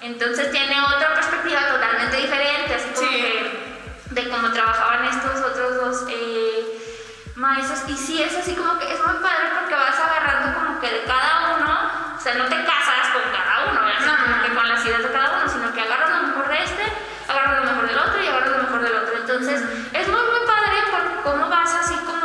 Entonces 0.02 0.52
tiene 0.52 0.76
otra 0.82 1.14
perspectiva 1.16 1.62
totalmente 1.68 2.18
diferente, 2.18 2.76
así 2.76 2.90
como 2.94 3.08
Sí. 3.10 3.18
que 3.22 3.76
de 4.12 4.30
cómo 4.30 4.52
trabajaban 4.52 5.06
estos 5.06 5.40
otros 5.42 5.76
dos 5.76 6.06
eh, 6.10 7.32
maestros. 7.36 7.80
Y 7.90 7.96
sí, 7.98 8.22
es 8.22 8.36
así 8.38 8.54
como 8.56 8.78
que 8.78 8.86
es 8.94 9.00
muy 9.06 9.16
padre 9.16 9.50
porque 9.60 9.74
vas 9.76 9.98
agarrando 10.00 10.60
como 10.60 10.80
que 10.80 10.92
de 10.92 11.04
cada 11.06 11.56
uno, 11.58 12.16
o 12.18 12.20
sea, 12.22 12.36
no 12.36 12.46
te 12.46 12.56
casas 12.56 13.10
con 13.14 13.24
cada 13.32 13.72
uno, 13.72 13.82
¿verdad? 13.86 14.06
No, 14.06 14.18
no, 14.18 14.32
Como 14.34 14.44
que 14.44 14.50
no. 14.50 14.56
con 14.56 14.70
las 14.70 14.86
ideas 14.86 15.04
de 15.04 15.12
cada 15.12 15.38
uno, 15.38 15.50
sino 15.50 15.74
que 15.74 15.82
agarras 15.82 16.10
lo 16.22 16.28
mejor 16.28 16.48
de 16.50 16.64
este, 16.64 16.84
agarras 17.28 17.64
lo 17.66 17.72
mejor 17.72 17.88
del 17.88 17.98
otro 18.00 18.24
y 18.24 18.28
agarras 18.28 18.50
lo 18.52 18.58
mejor 18.64 18.82
del 18.82 18.96
otro. 18.96 19.16
Entonces, 19.18 19.62
es 19.94 20.08
muy, 20.08 20.22
muy 20.22 20.42
padre 20.46 20.76
porque 20.92 21.16
cómo 21.24 21.50
vas 21.50 21.74
así 21.76 21.96
como 22.06 22.25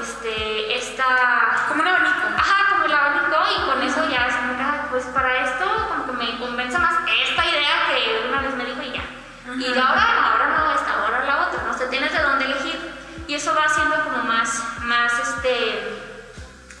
este, 0.00 0.76
esta... 0.78 1.64
Como 1.68 1.82
un 1.82 1.88
abanico. 1.88 2.26
Ajá, 2.36 2.70
como 2.72 2.84
el 2.84 2.92
abanico 2.94 3.36
y 3.56 3.66
con 3.66 3.82
eso 3.82 4.08
ya 4.08 4.26
como 4.40 4.56
que, 4.56 4.62
ah, 4.62 4.86
pues 4.90 5.04
para 5.06 5.44
esto 5.44 5.64
como 5.88 6.06
que 6.06 6.12
me 6.12 6.38
convence 6.38 6.78
más 6.78 6.94
esta 7.28 7.44
idea 7.44 7.86
que 7.88 8.28
una 8.28 8.40
vez 8.42 8.54
me 8.54 8.64
dijo 8.64 8.82
y 8.82 8.92
ya. 8.92 9.02
Y 9.58 9.78
ahora 9.78 10.06
no, 10.14 10.26
ahora 10.26 10.46
no 10.58 10.72
esta, 10.72 10.92
ahora 10.94 11.24
la 11.24 11.46
otra, 11.46 11.62
no 11.64 11.76
sé, 11.78 11.86
tienes 11.86 12.12
de 12.12 12.20
dónde 12.22 12.44
elegir 12.46 12.92
y 13.28 13.34
eso 13.34 13.54
va 13.54 13.68
siendo 13.68 14.02
como 14.04 14.18
más, 14.24 14.62
más 14.82 15.12
este, 15.18 16.02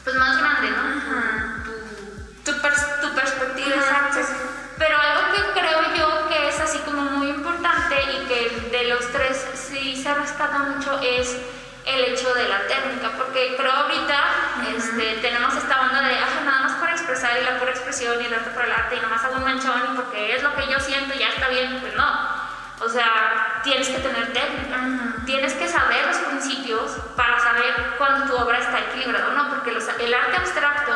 pues 0.04 0.16
más 0.16 0.38
grande, 0.38 0.70
¿no? 0.70 1.64
Tu, 2.44 2.52
Tu 2.52 2.58
pers- 2.60 3.00
tu 3.00 3.14
perspectiva, 3.14 3.76
Ajá, 3.76 4.06
exacto. 4.08 4.34
Pero 4.78 4.96
algo 4.98 5.32
que 5.34 5.60
creo 5.60 5.94
yo 5.94 6.28
que 6.28 6.48
es 6.48 6.60
así 6.60 6.78
como 6.80 7.02
muy 7.02 7.30
importante 7.30 7.96
y 8.12 8.26
que 8.26 8.68
de 8.70 8.88
los 8.90 9.10
tres 9.10 9.46
sí 9.54 9.96
se 10.00 10.12
rescata 10.14 10.58
mucho 10.58 10.98
es 11.02 11.36
el 11.86 12.04
hecho 12.04 12.34
de 12.34 12.48
la 12.48 12.66
técnica, 12.66 13.10
porque 13.16 13.54
creo 13.56 13.70
ahorita 13.72 14.18
este, 14.76 15.14
tenemos 15.22 15.54
esta 15.54 15.80
onda 15.82 16.00
de, 16.02 16.14
ah, 16.18 16.42
nada 16.44 16.60
más 16.64 16.72
por 16.74 16.90
expresar 16.90 17.38
y 17.40 17.44
la 17.44 17.58
pura 17.58 17.70
expresión 17.70 18.20
y 18.20 18.26
el 18.26 18.34
arte 18.34 18.50
por 18.50 18.64
el 18.64 18.72
arte 18.72 18.96
y 18.96 18.98
nada 18.98 19.08
más 19.14 19.24
hago 19.24 19.36
un 19.36 19.44
manchón 19.44 19.80
y 19.92 19.96
porque 19.96 20.34
es 20.34 20.42
lo 20.42 20.52
que 20.56 20.66
yo 20.70 20.80
siento 20.80 21.14
y 21.14 21.18
ya 21.20 21.28
está 21.28 21.48
bien, 21.48 21.78
pues 21.80 21.94
no. 21.94 22.44
O 22.80 22.88
sea, 22.88 23.60
tienes 23.62 23.88
que 23.88 23.98
tener 24.00 24.32
técnica, 24.32 24.78
tienes 25.24 25.54
que 25.54 25.68
saber 25.68 26.06
los 26.08 26.16
principios 26.18 26.90
para 27.16 27.38
saber 27.38 27.94
cuándo 27.96 28.26
tu 28.26 28.36
obra 28.36 28.58
está 28.58 28.80
equilibrada 28.80 29.28
o 29.28 29.32
no, 29.32 29.48
porque 29.48 29.70
los- 29.72 29.88
el 29.88 30.12
arte 30.12 30.36
abstracto 30.36 30.92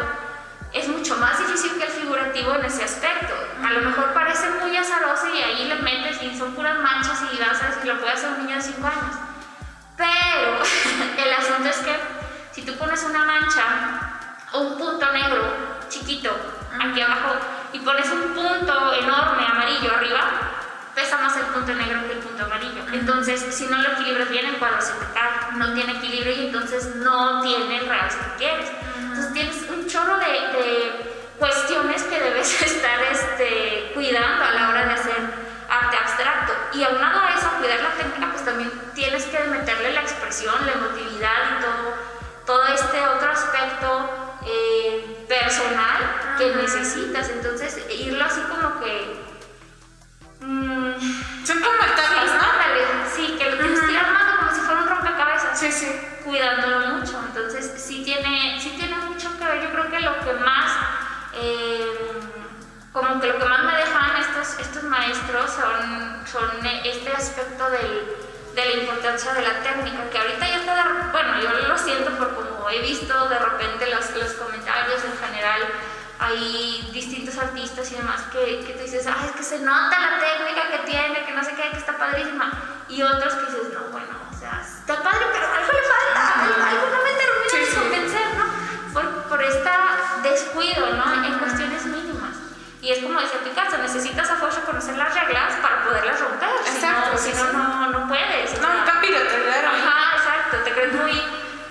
es 0.72 0.88
mucho 0.88 1.16
más 1.16 1.38
difícil 1.38 1.78
que 1.78 1.84
el 1.86 1.90
figurativo 1.92 2.54
en 2.56 2.64
ese 2.64 2.84
aspecto. 2.84 3.32
A 3.64 3.70
lo 3.72 3.80
mejor 3.82 4.12
parece 4.12 4.50
muy 4.60 4.76
azaroso 4.76 5.28
y 5.34 5.40
ahí 5.40 5.64
le 5.68 5.76
metes 5.76 6.20
y 6.22 6.36
son 6.36 6.52
puras 6.54 6.78
manchas 6.80 7.22
y 7.32 7.38
vas 7.38 7.62
a 7.62 7.80
si 7.80 7.86
lo 7.88 7.96
puede 7.98 8.12
hacer 8.12 8.30
un 8.30 8.44
niño 8.44 8.56
de 8.56 8.62
5 8.62 8.86
años. 8.86 9.29
Pero 10.00 10.56
el 11.24 11.32
asunto 11.34 11.68
es 11.68 11.76
que 11.78 11.94
si 12.52 12.62
tú 12.62 12.74
pones 12.76 13.02
una 13.02 13.24
mancha 13.26 13.62
un 14.54 14.78
punto 14.78 15.12
negro 15.12 15.42
chiquito 15.90 16.34
aquí 16.80 17.02
abajo 17.02 17.34
y 17.74 17.80
pones 17.80 18.08
un 18.10 18.32
punto 18.34 18.94
enorme 18.94 19.46
amarillo 19.46 19.92
arriba, 19.94 20.20
pesa 20.94 21.18
más 21.18 21.36
el 21.36 21.44
punto 21.44 21.74
negro 21.74 22.06
que 22.06 22.14
el 22.14 22.18
punto 22.18 22.44
amarillo. 22.44 22.82
Entonces, 22.92 23.44
si 23.54 23.66
no 23.66 23.76
lo 23.76 23.90
equilibras 23.92 24.30
bien, 24.30 24.46
el 24.46 24.56
cuadro 24.56 24.80
se 24.80 24.92
te 24.94 25.06
cae, 25.12 25.56
no 25.56 25.74
tiene 25.74 25.92
equilibrio 25.92 26.32
y 26.32 26.46
entonces 26.46 26.96
no 26.96 27.42
tiene 27.42 27.78
el 27.78 27.86
realce 27.86 28.18
que 28.18 28.44
quieres. 28.44 28.70
Entonces, 28.96 29.32
tienes 29.34 29.56
un 29.70 29.86
chorro 29.86 30.16
de, 30.16 30.26
de 30.26 31.32
cuestiones 31.38 32.02
que 32.04 32.18
debes 32.18 32.62
estar 32.62 33.02
este, 33.02 33.92
cuidando 33.94 34.44
a 34.44 34.50
la 34.52 34.68
hora 34.70 34.86
de 34.86 34.92
hacer 34.94 35.16
arte 35.68 35.96
abstracto. 35.96 36.52
Y 36.72 36.82
aunado 36.82 37.20
a 37.20 37.34
eso, 37.34 37.48
cuidar 37.58 37.80
la 37.80 37.90
técnica, 37.90 38.29
pues 38.40 38.44
también 38.44 38.70
tienes 38.94 39.24
que 39.26 39.38
meterle 39.44 39.92
la 39.92 40.00
expresión, 40.00 40.54
la 40.64 40.72
emotividad 40.72 41.58
y 41.58 41.62
todo, 41.62 41.94
todo 42.46 42.66
este 42.68 43.06
otro 43.06 43.30
aspecto 43.30 44.38
eh, 44.46 45.26
personal 45.28 46.36
que 46.38 46.54
necesitas. 46.54 47.28
Entonces, 47.28 47.78
irlo 47.90 48.24
así 48.24 48.40
como 48.42 48.80
que... 48.80 49.20
mm, 50.40 51.46
Son 51.46 51.60
como 51.60 51.76
sí, 51.76 52.32
¿no? 52.34 53.14
sí, 53.14 53.36
que 53.38 53.50
lo 53.50 53.58
tienes 53.58 53.80
que 53.80 53.92
ir 53.92 53.98
armando 53.98 54.38
como 54.40 54.54
si 54.54 54.60
fuera 54.60 54.80
un 54.82 54.88
rompecabezas 54.88 55.58
Sí, 55.60 55.70
sí. 55.70 56.00
cuidándolo 56.24 56.80
mucho. 56.96 57.20
Entonces, 57.26 57.72
sí 57.76 58.02
tiene, 58.04 58.58
sí 58.60 58.74
tiene 58.78 58.96
mucho 59.06 59.36
que 59.38 59.44
ver. 59.44 59.62
Yo 59.64 59.70
creo 59.70 59.90
que 59.90 60.00
lo 60.00 60.18
que 60.20 60.32
más, 60.32 60.72
eh, 61.34 61.84
como 62.92 63.20
que 63.20 63.26
lo 63.26 63.38
que 63.38 63.44
más 63.44 63.64
me 63.64 63.76
dejan 63.76 64.16
estos, 64.18 64.58
estos 64.60 64.82
maestros 64.84 65.50
son, 65.50 66.26
son 66.26 66.66
este 66.84 67.12
aspecto 67.12 67.70
del, 67.70 68.29
de 68.54 68.64
la 68.64 68.72
importancia 68.82 69.32
de 69.34 69.42
la 69.42 69.60
técnica, 69.62 70.10
que 70.10 70.18
ahorita 70.18 70.46
ya 70.48 70.56
está, 70.56 70.74
de- 70.74 71.10
bueno, 71.12 71.40
yo 71.40 71.68
lo 71.68 71.78
siento 71.78 72.10
por 72.18 72.34
como 72.34 72.68
he 72.70 72.80
visto 72.80 73.28
de 73.28 73.38
repente 73.38 73.86
los, 73.90 74.10
los 74.16 74.32
comentarios 74.34 75.00
en 75.04 75.16
general. 75.26 75.60
Hay 76.22 76.90
distintos 76.92 77.38
artistas 77.38 77.90
y 77.92 77.94
demás 77.94 78.20
que, 78.30 78.62
que 78.66 78.74
te 78.74 78.82
dices, 78.82 79.06
ay, 79.06 79.24
es 79.26 79.32
que 79.32 79.42
se 79.42 79.58
nota 79.60 79.96
la 79.98 80.18
técnica 80.18 80.68
que 80.70 80.78
tiene, 80.90 81.24
que 81.24 81.32
no 81.32 81.42
sé 81.42 81.54
qué, 81.54 81.70
que 81.70 81.78
está 81.78 81.96
padrísima. 81.96 82.52
Y 82.90 83.02
otros 83.02 83.32
que 83.34 83.46
dices, 83.46 83.72
no, 83.72 83.80
bueno, 83.90 84.08
o 84.30 84.38
sea, 84.38 84.60
está 84.60 85.02
padre, 85.02 85.24
pero 85.32 85.46
algo 85.46 85.72
le 85.72 85.82
falta, 85.82 86.42
algo, 86.42 86.62
algo 86.62 86.96
no 86.96 87.02
me 87.04 87.10
termina 87.12 87.50
Sí, 87.50 87.56
de 87.58 87.74
convencer, 87.80 88.26
¿no? 88.36 88.44
Por, 88.92 89.22
por 89.30 89.42
este 89.42 89.70
descuido 90.22 90.86
y 92.82 92.92
es 92.92 92.98
como 93.00 93.20
decía 93.20 93.40
Picasso, 93.44 93.76
necesitas 93.78 94.30
a 94.30 94.36
fuerza 94.36 94.62
conocer 94.62 94.96
las 94.96 95.14
reglas 95.14 95.54
para 95.60 95.84
poderlas 95.84 96.18
romper. 96.18 96.48
Exacto. 96.66 97.18
Si 97.18 97.30
no, 97.30 97.36
sí, 97.36 97.42
no, 97.52 97.52
no, 97.52 97.90
no, 97.90 98.08
puedes. 98.08 98.58
No, 98.60 98.72
no 98.72 98.84
cambio 98.86 99.16
Ajá, 99.16 100.16
exacto. 100.16 100.56
Te 100.64 100.72
crees 100.72 100.92
muy 100.94 101.12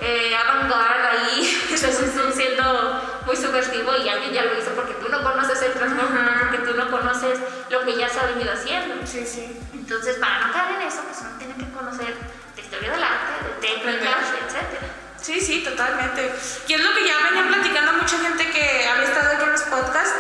eh, 0.01 0.36
avant-garde 0.36 1.08
ahí, 1.08 1.62
entonces 1.70 2.13
tú 2.13 2.32
siendo 2.32 3.01
muy 3.25 3.36
subversivo 3.36 3.96
y 3.98 4.08
alguien 4.08 4.34
ya 4.34 4.44
lo 4.44 4.58
hizo 4.58 4.72
porque 4.72 4.94
tú 4.94 5.10
no 5.10 5.24
conoces 5.24 5.62
el 5.63 5.74
transformador, 5.74 6.32
uh 6.32 6.36
-huh. 6.36 6.39
porque 6.39 6.58
tú 6.60 6.78
no 6.78 6.92
conoces 6.92 7.39
lo 7.70 7.82
que 7.82 7.98
ya 7.98 8.08
se 8.08 8.20
ha 8.20 8.25
venido 8.28 8.54
haciendo. 8.54 8.96
Sí, 9.06 9.25
sí. 9.25 9.60
Entonces, 9.74 10.18
para 10.18 10.48
no 10.48 10.54
caer 10.54 10.75
en 10.75 10.88
eso, 10.88 11.01
pues 11.04 11.18
uno 11.22 11.38
tiene 11.39 11.56
que 11.56 11.72
conocer 11.74 12.16
la 12.56 12.62
historia 12.62 12.92
del 12.92 13.04
arte, 13.04 13.34
de 13.46 13.68
técnicas, 13.68 14.25
sí. 14.30 14.38
etcétera. 14.46 14.88
Sí, 15.20 15.42
sí, 15.42 15.63
totalmente. 15.63 16.34
Y 16.68 16.74
es 16.74 16.84
lo 16.84 16.94
que 16.94 17.06
ya 17.06 17.18
venía 17.30 17.48
platicando 17.48 17.94
mucha 17.94 18.18
gente 18.20 18.51
que 18.51 18.88
había 18.88 19.04
estado 19.04 19.36
aquí 19.36 19.44
en 19.44 19.51
los 19.51 19.62
podcasts 19.63 20.16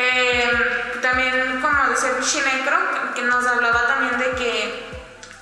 eh, 0.00 0.98
también, 1.02 1.60
como 1.60 1.90
decía 1.90 2.10
Shinekro, 2.20 3.12
que 3.14 3.22
nos 3.22 3.46
hablaba 3.46 3.86
también 3.86 4.18
de 4.18 4.30
que 4.32 4.90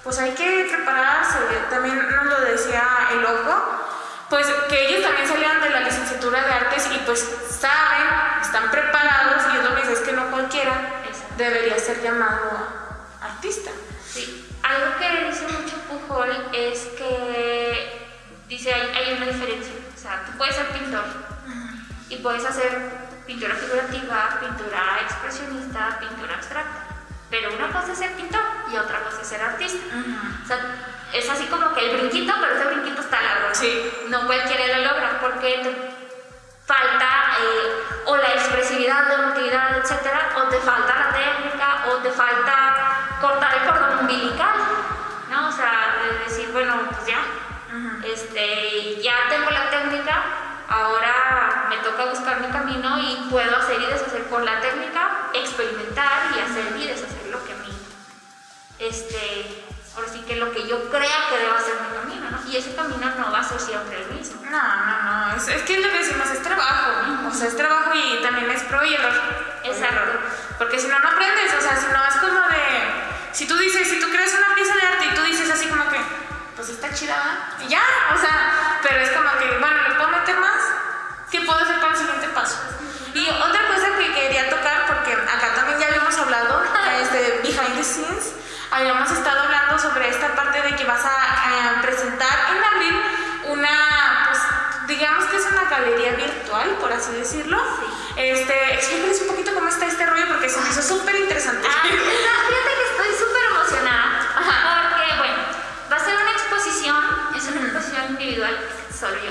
pues 0.03 0.19
hay 0.19 0.33
que 0.33 0.69
prepararse. 0.75 1.39
También 1.71 2.09
nos 2.11 2.25
lo 2.27 2.41
decía 2.41 2.83
el 3.13 3.23
loco. 3.23 3.85
Pues 4.29 4.47
que 4.69 4.89
ellos 4.89 5.03
también 5.03 5.27
salieron 5.29 5.63
de 5.63 5.71
la 5.71 5.81
licenciatura 5.81 6.43
de 6.43 6.53
artes 6.53 6.87
y 6.95 6.99
pues 7.07 7.21
saben, 7.49 8.43
están 8.43 8.71
preparados 8.71 9.43
y 9.53 9.57
es 9.57 9.65
lo 9.65 9.75
que 9.75 9.81
dice, 9.81 9.93
es 9.95 10.01
que 10.01 10.13
no 10.13 10.31
cualquiera 10.31 11.03
Exacto. 11.07 11.35
debería 11.39 11.79
ser 11.79 12.03
llamado 12.03 12.51
artista. 13.23 13.71
Sí. 14.07 14.47
Algo 14.63 14.99
que 14.99 15.29
dice 15.29 15.45
mucho 15.45 15.77
Pujol 15.89 16.51
es 16.53 16.81
que 16.99 18.11
dice 18.49 18.75
hay, 18.75 18.91
hay 18.95 19.15
una 19.15 19.27
diferencia. 19.27 19.73
O 19.97 19.99
sea, 19.99 20.25
tú 20.27 20.33
puedes 20.37 20.57
ser 20.57 20.67
pintor 20.69 21.05
y 22.11 22.17
puedes 22.17 22.45
hacer 22.45 23.08
pintura 23.29 23.55
figurativa, 23.55 24.41
pintura 24.41 25.01
expresionista, 25.03 25.99
pintura 26.01 26.35
abstracta. 26.35 26.87
Pero 27.29 27.55
una 27.55 27.69
cosa 27.71 27.93
es 27.93 27.99
ser 27.99 28.13
pintor 28.13 28.41
y 28.73 28.77
otra 28.77 29.01
cosa 29.01 29.21
es 29.21 29.29
ser 29.29 29.43
artista. 29.43 29.85
O 30.43 30.47
sea, 30.47 30.59
es 31.13 31.29
así 31.29 31.45
como 31.45 31.75
que 31.75 31.91
el 31.91 31.99
brinquito, 31.99 32.33
pero 32.41 32.55
ese 32.55 32.65
brinquito 32.65 33.03
está 33.03 33.21
largo. 33.21 33.49
¿no? 33.51 33.55
Sí. 33.55 33.93
No 34.09 34.27
cualquiera 34.27 34.79
lo 34.79 34.85
logra 34.87 35.21
porque 35.21 35.61
te 35.63 35.99
falta 36.65 37.37
eh, 37.39 37.85
o 38.07 38.17
la 38.17 38.33
expresividad, 38.33 39.09
la 39.09 39.15
emotividad, 39.15 39.77
etcétera, 39.77 40.31
o 40.39 40.49
te 40.49 40.59
falta 40.61 40.97
la 40.97 41.13
técnica, 41.13 41.85
o 41.89 41.97
te 41.97 42.11
falta 42.11 43.19
cortar 43.21 43.59
el 43.59 43.69
cordón 43.69 43.99
umbilical, 44.01 44.57
¿no? 45.31 45.49
O 45.49 45.53
sea, 45.53 45.97
de 46.03 46.25
decir, 46.25 46.49
bueno, 46.53 46.81
pues 46.91 47.07
ya, 47.07 47.21
este, 48.05 48.98
toca 51.99 52.11
buscar 52.11 52.41
mi 52.41 52.47
camino 52.49 52.99
y 53.01 53.29
puedo 53.29 53.57
hacer 53.57 53.81
y 53.83 53.87
deshacer 53.87 54.25
con 54.29 54.45
la 54.45 54.61
técnica, 54.61 55.31
experimentar 55.35 56.31
y 56.37 56.39
hacer 56.39 56.77
y 56.79 56.87
deshacer 56.87 57.27
lo 57.31 57.45
que 57.45 57.53
a 57.53 57.57
mí, 57.57 57.77
este, 58.79 59.65
ahora 59.97 60.09
sí 60.09 60.21
que 60.21 60.37
lo 60.37 60.53
que 60.53 60.67
yo 60.69 60.89
crea 60.91 61.29
que 61.29 61.39
deba 61.39 61.61
ser 61.61 61.75
mi 61.81 61.97
camino, 61.99 62.31
¿no? 62.31 62.51
Y 62.51 62.57
ese 62.57 62.77
camino 62.77 63.11
no 63.19 63.33
va 63.33 63.41
a 63.41 63.43
ser 63.43 63.59
siempre 63.59 64.01
el 64.01 64.17
mismo. 64.17 64.41
No, 64.45 64.51
no, 64.51 65.31
no. 65.31 65.37
Es, 65.37 65.49
es 65.49 65.63
que 65.63 65.75
es 65.75 65.85
lo 65.85 65.91
que 65.91 65.99
decimos, 65.99 66.31
es 66.31 66.43
trabajo. 66.43 66.93
O 67.29 67.35
sea, 67.35 67.49
es 67.49 67.57
trabajo 67.57 67.91
y 67.95 68.23
también 68.23 68.49
es 68.51 68.63
pro 68.63 68.85
y 68.85 68.95
error. 68.95 69.13
Exacto. 69.65 70.01
Error. 70.01 70.21
Porque 70.57 70.79
si 70.79 70.87
no, 70.87 70.99
no 71.01 71.09
aprendes. 71.09 71.53
O 71.53 71.61
sea, 71.61 71.77
si 71.77 71.87
no 71.93 72.07
es 72.07 72.15
como 72.15 72.41
de. 72.49 73.33
Si 73.33 73.47
tú 73.47 73.57
dices, 73.59 73.89
si 73.89 74.01
tú 74.01 74.09
creas 74.09 74.33
una 74.35 74.55
pieza 74.55 74.75
de 74.75 74.87
arte 74.87 75.05
y 75.05 75.15
tú 75.15 75.23
dices 75.23 75.51
así 75.51 75.67
como 75.67 75.87
que, 75.91 75.99
pues 76.57 76.69
está 76.71 76.95
chida, 76.95 77.17
¿verdad? 77.17 77.67
y 77.67 77.69
ya. 77.69 77.83
O 78.15 78.19
sea, 78.19 78.79
pero 78.83 79.01
es 79.01 79.11
como 79.11 79.31
que, 79.39 79.59
bueno, 79.59 79.77
¿le 79.89 79.95
puedo 79.97 80.09
meter? 80.09 80.28
¿Qué 81.31 81.43
puedo 81.43 81.59
hacer 81.59 81.79
para 81.79 81.93
el 81.93 81.99
siguiente 81.99 82.29
paso? 82.29 82.57
Y 83.13 83.29
otra 83.29 83.69
cosa 83.69 83.97
que 83.99 84.15
quería 84.15 84.49
tocar, 84.49 84.87
porque 84.87 85.13
acá 85.13 85.55
también 85.55 85.79
ya 85.79 85.89
habíamos 85.89 86.17
hablado, 86.17 86.63
este, 87.03 87.41
behind 87.43 87.77
the 87.77 87.85
scenes, 87.85 88.33
habíamos 88.71 89.11
estado 89.11 89.41
hablando 89.43 89.79
sobre 89.79 90.09
esta 90.09 90.35
parte 90.35 90.63
de 90.63 90.75
que 90.77 90.85
vas 90.85 91.05
a 91.05 91.09
eh, 91.09 91.83
presentar 91.83 92.57
en 92.57 92.65
abril 92.65 93.03
una, 93.49 94.29
pues, 94.31 94.89
digamos 94.89 95.25
que 95.27 95.37
es 95.37 95.47
una 95.53 95.65
galería 95.65 96.13
virtual, 96.13 96.69
por 96.81 96.93
así 96.93 97.13
decirlo. 97.13 97.59
Este, 98.17 98.75
explícales 98.75 99.21
un 99.23 99.29
poquito 99.29 99.53
cómo 99.55 99.69
está 99.69 99.87
este 99.87 100.07
rollo, 100.07 100.29
porque 100.29 100.49
se 100.49 100.61
me 100.61 100.69
hizo 100.71 100.83
súper 100.83 101.15
interesante. 101.15 101.69
Ah, 101.71 101.83
no, 101.85 101.91
fíjate 101.91 102.71
que 102.75 102.91
estoy 102.91 103.27
súper 103.27 103.43
emocionada. 103.53 104.33
Ajá. 104.35 104.89
Porque, 104.91 105.19
bueno, 105.19 105.37
va 105.93 105.97
a 105.97 106.05
ser 106.05 106.17
una 106.17 106.33
exposición, 106.33 107.05
es 107.37 107.45
una 107.49 107.61
exposición 107.63 108.07
individual, 108.13 108.59
solo 108.99 109.15
yo. 109.23 109.31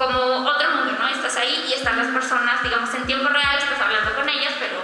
Como 0.00 0.48
otro 0.48 0.70
mundo, 0.70 0.96
¿no? 0.98 1.08
Estás 1.08 1.36
ahí 1.36 1.66
y 1.68 1.74
están 1.74 1.98
las 1.98 2.06
personas, 2.08 2.62
digamos, 2.62 2.92
en 2.94 3.04
tiempo 3.04 3.28
real, 3.28 3.58
estás 3.58 3.80
hablando 3.80 4.14
con 4.16 4.26
ellas, 4.30 4.54
pero 4.58 4.80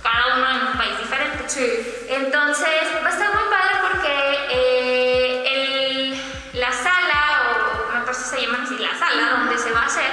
cada 0.00 0.36
uno 0.36 0.48
en 0.48 0.66
un 0.68 0.72
país 0.78 0.96
diferente. 0.96 1.42
Sí. 1.48 2.06
Entonces 2.08 2.68
va 3.02 3.08
a 3.08 3.10
estar 3.10 3.34
muy 3.34 3.44
padre 3.50 3.74
porque 3.82 4.46
eh, 4.50 5.44
el- 6.54 6.60
la 6.60 6.70
sala, 6.70 7.50
o 7.50 7.92
me 7.94 8.00
parece 8.02 8.22
se 8.24 8.40
llama 8.42 8.60
así, 8.62 8.76
la 8.78 8.96
sala 8.96 9.30
donde 9.38 9.58
se 9.58 9.72
va 9.72 9.80
a 9.82 9.86
hacer, 9.86 10.10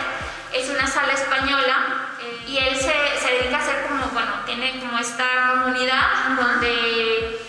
es 0.54 0.70
una 0.70 0.88
sala 0.88 1.14
española 1.14 2.08
eh, 2.22 2.44
y 2.48 2.58
él 2.58 2.76
se, 2.76 2.94
se 3.20 3.32
dedica 3.34 3.58
a 3.58 3.60
hacer 3.60 3.86
como, 3.88 4.08
bueno, 4.08 4.32
tiene 4.48 4.80
como 4.80 4.98
esta 4.98 5.52
comunidad 5.64 6.08
donde 6.36 7.40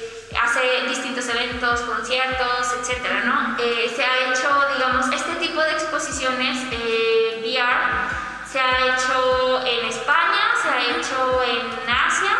hace 0.48 0.88
distintos 0.88 1.28
eventos, 1.28 1.80
conciertos, 1.80 2.72
etcétera, 2.80 3.22
¿no? 3.24 3.56
Eh, 3.58 3.92
se 3.94 4.02
ha 4.02 4.30
hecho, 4.30 4.48
digamos, 4.74 5.06
este 5.12 5.34
tipo 5.36 5.60
de 5.60 5.72
exposiciones 5.72 6.56
eh, 6.72 7.40
VR 7.42 8.28
se 8.50 8.58
ha 8.58 8.86
hecho 8.86 9.60
en 9.66 9.84
España, 9.86 10.40
se 10.62 10.68
ha 10.70 10.80
hecho 10.80 11.42
en 11.44 11.90
Asia 11.90 12.32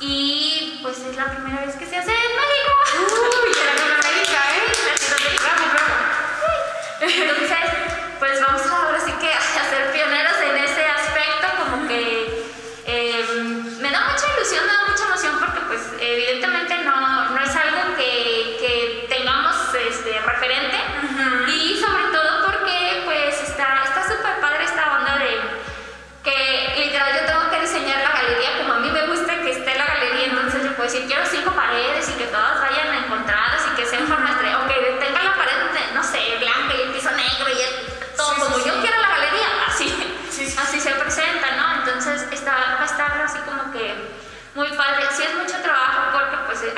y 0.00 0.80
pues 0.82 0.98
es 1.00 1.16
la 1.16 1.26
primera 1.26 1.66
vez 1.66 1.74
que 1.76 1.84
se 1.84 1.98
hace 1.98 2.12
en 2.12 2.32
México. 2.34 2.72
Uy, 3.44 3.52
Latinoamérica, 3.52 4.40
¿eh? 4.56 4.72
Latinoamérica. 4.88 5.42
Bravo, 5.44 5.64
bravo. 5.74 5.94
Entonces, 7.00 7.58
pues 8.18 8.40
vamos 8.40 8.62
ahora 8.66 9.00
sí 9.00 9.12
que 9.20 9.32
a 9.34 9.70
ser 9.70 9.92
pioneros 9.92 10.36
en 10.48 10.64
ese 10.64 10.86
aspecto, 10.86 11.46
como 11.60 11.88
que 11.88 12.48
eh, 12.86 13.24
me 13.80 13.90
da 13.90 14.12
mucha 14.12 14.26
ilusión, 14.34 14.64
me 14.66 14.72
da 14.72 14.84
mucha 14.88 15.04
emoción 15.04 15.38
porque 15.38 15.60
pues 15.68 15.80
evidentemente 16.00 16.78
no, 16.84 17.13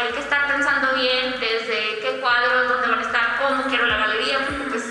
hay 0.06 0.12
que 0.12 0.20
estar 0.20 0.46
pensando 0.46 0.94
bien 0.94 1.32
desde 1.40 1.98
qué 2.00 2.20
cuadros, 2.20 2.68
dónde 2.68 2.88
van 2.88 2.98
a 3.00 3.02
estar, 3.02 3.40
cómo 3.42 3.64
quiero 3.64 3.86
la 3.86 3.98
galería, 3.98 4.38
porque 4.46 4.70
pues 4.70 4.84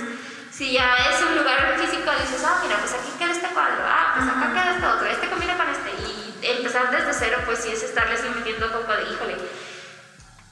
si 0.51 0.73
ya 0.73 0.95
es 1.09 1.21
un 1.21 1.37
lugar 1.37 1.77
físico 1.79 2.11
dices, 2.21 2.43
ah, 2.45 2.59
mira, 2.63 2.77
pues 2.77 2.93
aquí 2.93 3.11
queda 3.17 3.31
este 3.31 3.47
cuadro, 3.47 3.83
ah, 3.87 4.13
pues 4.15 4.27
acá 4.27 4.53
queda 4.53 4.71
este 4.75 4.87
otro, 4.87 5.07
este 5.07 5.29
combina 5.29 5.57
con 5.57 5.69
este. 5.69 5.91
Y 5.91 6.47
empezar 6.57 6.91
desde 6.91 7.13
cero 7.13 7.39
pues 7.45 7.59
sí 7.59 7.71
es 7.71 7.83
estarle 7.83 8.15
así 8.15 8.27
metiendo 8.35 8.69
poco 8.71 8.91
de, 8.91 9.03
híjole, 9.03 9.37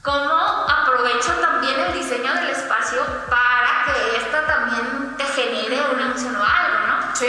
cómo 0.02 0.66
aprovecho 0.68 1.32
también 1.40 1.78
el 1.80 1.92
diseño 1.94 2.32
del 2.34 2.50
espacio 2.50 3.04
para 3.28 3.84
que 3.86 4.16
esto 4.16 4.38
también 4.46 5.14
te 5.16 5.24
genere 5.24 5.80
una 5.92 6.06
emoción 6.06 6.36
o 6.36 6.42
algo, 6.42 6.86
¿no? 6.86 7.16
Sí. 7.16 7.28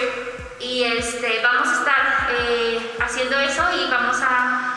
Y 0.61 0.83
este, 0.83 1.41
vamos 1.43 1.67
a 1.67 1.73
estar 1.73 2.27
eh, 2.31 2.95
haciendo 3.01 3.37
eso 3.39 3.63
y 3.75 3.91
vamos 3.91 4.17
a, 4.21 4.73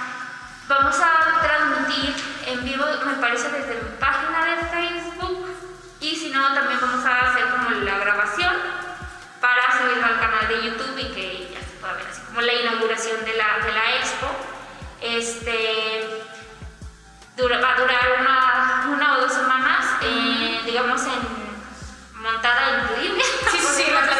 vamos 0.68 0.96
a 1.00 1.40
transmitir 1.40 2.27
en 2.48 2.64
vivo, 2.64 2.84
me 3.06 3.14
parece, 3.14 3.48
desde 3.50 3.74
mi 3.82 3.96
página 3.98 4.44
de 4.44 4.56
Facebook. 4.66 5.46
Y 6.00 6.14
si 6.16 6.30
no, 6.30 6.54
también 6.54 6.78
vamos 6.80 7.04
a 7.04 7.30
hacer 7.30 7.44
como 7.50 7.70
la 7.70 7.98
grabación 7.98 8.52
para 9.40 9.78
subirlo 9.78 10.04
al 10.06 10.18
canal 10.20 10.48
de 10.48 10.62
YouTube 10.64 10.98
y 10.98 11.12
que 11.14 11.50
ya 11.52 11.60
se 11.60 11.76
pueda 11.80 11.94
ver 11.94 12.06
así 12.10 12.20
como 12.26 12.40
la 12.40 12.52
inauguración 12.54 13.24
de 13.24 13.36
la, 13.36 13.58
de 13.66 13.72
la 13.72 13.96
expo. 13.96 14.26
Este, 15.00 16.08
dura- 17.36 17.60
va 17.60 17.72
a 17.74 17.78
durar 17.80 18.16
una, 18.20 18.84
una 18.94 19.16
o 19.16 19.20
dos 19.22 19.32
semanas, 19.32 19.86
eh, 20.02 20.60
digamos, 20.64 21.00
en 21.02 22.20
montada 22.22 22.68
en 22.96 23.02
línea. 23.02 23.24
Sí, 23.50 23.58
sí, 23.58 23.66
sí, 23.76 23.84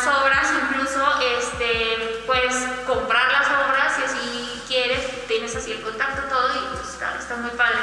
las 0.00 0.16
obras, 0.16 0.46
incluso 0.62 1.20
este, 1.20 2.22
puedes 2.26 2.54
comprar 2.86 3.30
las 3.32 3.46
obras 3.48 3.98
y 3.98 4.02
así 4.04 4.62
quieres, 4.66 5.26
tienes 5.26 5.54
así 5.54 5.72
el 5.72 5.82
contacto, 5.82 6.22
todo 6.22 6.48
y 6.54 6.76
pues, 6.76 6.88
está, 6.88 7.16
está 7.18 7.36
muy 7.36 7.50
padre. 7.50 7.76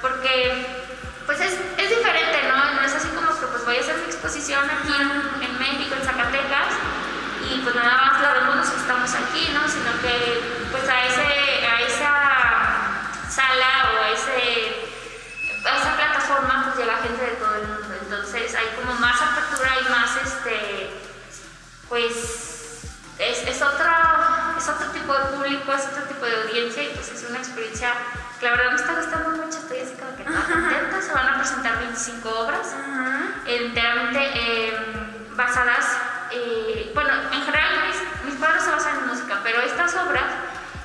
Porque 0.00 0.66
pues 1.26 1.40
es, 1.40 1.52
es, 1.52 1.90
diferente, 1.90 2.48
¿no? 2.48 2.74
No 2.74 2.80
es 2.82 2.92
así 2.92 3.08
como 3.10 3.28
que 3.38 3.46
pues 3.46 3.64
voy 3.64 3.76
a 3.76 3.80
hacer 3.80 3.96
mi 3.98 4.06
exposición 4.06 4.64
aquí 4.64 4.92
en, 4.92 5.44
en 5.44 5.58
México, 5.58 5.94
en 5.94 6.02
Zacatecas, 6.04 6.74
y 7.48 7.58
pues 7.58 7.74
nada 7.74 7.96
más 8.02 8.20
la 8.20 8.32
vemos 8.32 8.56
los 8.56 8.68
estamos 8.68 9.10
aquí, 9.14 9.50
¿no? 9.54 9.68
Sino 9.68 9.92
que 10.02 10.66
pues 10.72 10.88
a, 10.88 11.06
ese, 11.06 11.66
a 11.66 11.80
esa 11.82 13.30
sala 13.30 13.94
o 13.94 14.02
a, 14.02 14.10
ese, 14.10 14.90
a 15.64 15.76
esa 15.76 15.94
plataforma 15.94 16.64
pues 16.64 16.78
llega 16.78 16.96
gente 16.98 17.22
de 17.22 17.36
todo 17.36 17.54
el 17.54 17.68
mundo. 17.68 17.94
Entonces 18.02 18.54
hay 18.56 18.66
como 18.74 18.94
más 18.94 19.22
apertura 19.22 19.70
y 19.86 19.88
más 19.88 20.16
este 20.16 20.99
pues 21.90 22.14
es, 23.18 23.46
es, 23.46 23.60
otro, 23.60 23.90
es 24.56 24.66
otro 24.66 24.86
tipo 24.92 25.12
de 25.12 25.24
público, 25.36 25.72
es 25.74 25.84
otro 25.86 26.04
tipo 26.04 26.24
de 26.24 26.36
audiencia 26.36 26.82
y 26.84 26.88
pues 26.94 27.10
es 27.10 27.28
una 27.28 27.38
experiencia 27.38 27.92
que 28.38 28.46
la 28.46 28.52
verdad 28.52 28.70
me 28.70 28.76
está 28.76 28.94
gustando 28.94 29.30
mucho, 29.30 29.58
estoy 29.58 29.80
así 29.80 29.94
como 30.00 30.16
que 30.16 30.24
contenta, 30.24 31.02
se 31.02 31.12
van 31.12 31.34
a 31.34 31.36
presentar 31.36 31.78
25 31.80 32.28
obras 32.30 32.74
enteramente 33.44 34.30
eh, 34.34 34.72
basadas 35.36 35.84
eh, 36.32 36.92
bueno, 36.94 37.10
en 37.32 37.42
general 37.42 37.86
mis, 37.86 38.24
mis 38.24 38.38
cuadros 38.38 38.62
se 38.62 38.70
basan 38.70 38.98
en 38.98 39.06
música, 39.08 39.40
pero 39.42 39.60
estas 39.62 39.94
obras 39.96 40.24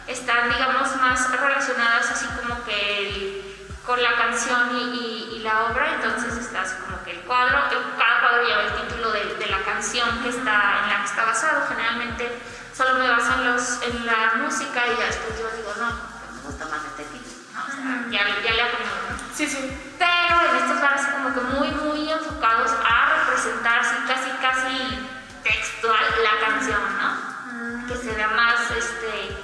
están, 0.07 0.49
digamos, 0.49 0.95
más 0.97 1.31
relacionadas 1.31 2.09
así 2.09 2.25
como 2.39 2.63
que 2.63 3.07
el, 3.07 3.55
con 3.85 4.01
la 4.01 4.15
canción 4.15 4.75
y, 4.75 4.97
y, 4.97 5.35
y, 5.35 5.39
la 5.39 5.65
obra, 5.65 5.93
entonces 5.95 6.35
está 6.37 6.61
así 6.61 6.75
como 6.83 7.03
que 7.03 7.11
el 7.11 7.19
cuadro, 7.21 7.57
cada 7.97 8.21
cuadro 8.21 8.43
lleva 8.43 8.63
el 8.63 8.73
título 8.73 9.11
de, 9.11 9.25
de, 9.25 9.34
la 9.34 9.34
canción 9.75 10.23
que 10.23 10.29
está, 10.29 10.83
en 10.83 10.89
la 10.89 10.97
que 11.01 11.05
está 11.05 11.25
basado, 11.25 11.67
generalmente 11.67 12.41
solo 12.75 12.95
me 12.95 13.09
baso 13.09 13.33
en, 13.33 13.51
los, 13.51 13.81
en 13.83 14.05
la 14.05 14.33
música 14.37 14.87
y 14.87 14.97
ya 14.97 15.05
después 15.05 15.37
yo 15.37 15.49
digo, 15.51 15.73
no, 15.77 15.87
me 16.35 16.41
gusta 16.43 16.65
más 16.65 16.79
este 16.85 17.03
título, 17.03 17.35
¿no? 17.53 17.61
o 17.61 17.71
sea, 17.71 18.05
ya, 18.09 18.41
ya 18.41 18.53
le 18.53 18.61
acomodo. 18.61 19.19
Sí, 19.35 19.45
sí. 19.47 19.59
Pero 19.99 20.49
en 20.49 20.55
estos 20.63 20.81
van 20.81 20.93
así 20.93 21.07
como 21.11 21.33
que 21.33 21.41
muy, 21.41 21.71
muy 21.71 22.09
enfocados 22.09 22.71
a 22.71 23.19
representar 23.19 23.79
así 23.79 23.95
casi, 24.07 24.29
casi 24.39 25.09
textual 25.43 26.05
la 26.23 26.47
canción, 26.47 26.81
¿no? 26.97 27.09
Mm. 27.51 27.87
Que 27.87 27.97
se 27.97 28.13
vea 28.13 28.29
más, 28.29 28.71
este, 28.71 29.37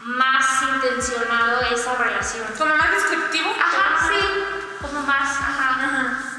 más 0.00 0.62
intencionado 0.62 1.60
esa 1.72 1.94
relación. 1.94 2.46
¿Como 2.58 2.74
más 2.74 2.90
descriptivo? 2.90 3.50
Ajá, 3.50 4.08
sí, 4.08 4.44
como 4.82 5.02
más, 5.02 5.38
ajá. 5.38 5.70
ajá. 5.70 6.35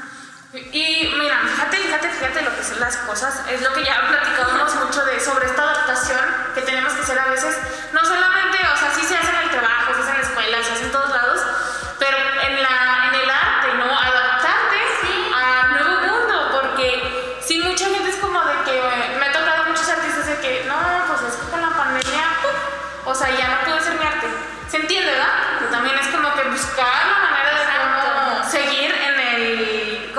Y 0.54 1.14
mira, 1.18 1.40
fíjate, 1.44 1.76
fíjate, 1.76 2.08
fíjate 2.08 2.42
lo 2.42 2.56
que 2.56 2.64
son 2.64 2.80
las 2.80 2.96
cosas. 2.98 3.42
Es 3.50 3.60
lo 3.60 3.72
que 3.74 3.84
ya 3.84 4.08
platicábamos 4.08 4.74
mucho 4.76 5.04
de 5.04 5.20
sobre 5.20 5.46
esta 5.46 5.62
adaptación 5.62 6.20
que 6.54 6.62
tenemos 6.62 6.92
que 6.94 7.02
hacer 7.02 7.18
a 7.18 7.28
veces. 7.28 7.54
No 7.92 8.00
solamente, 8.00 8.56
o 8.56 8.76
sea, 8.76 8.90
sí 8.94 9.04
se 9.04 9.16
hace 9.16 9.28
en 9.28 9.42
el 9.42 9.50
trabajo, 9.50 9.94
se 9.94 10.00
hace 10.00 10.10
en 10.10 10.16
la 10.16 10.22
escuela, 10.22 10.64
se 10.64 10.72
hace 10.72 10.84
en 10.84 10.92
todos 10.92 11.10
lados, 11.10 11.40
pero 11.98 12.16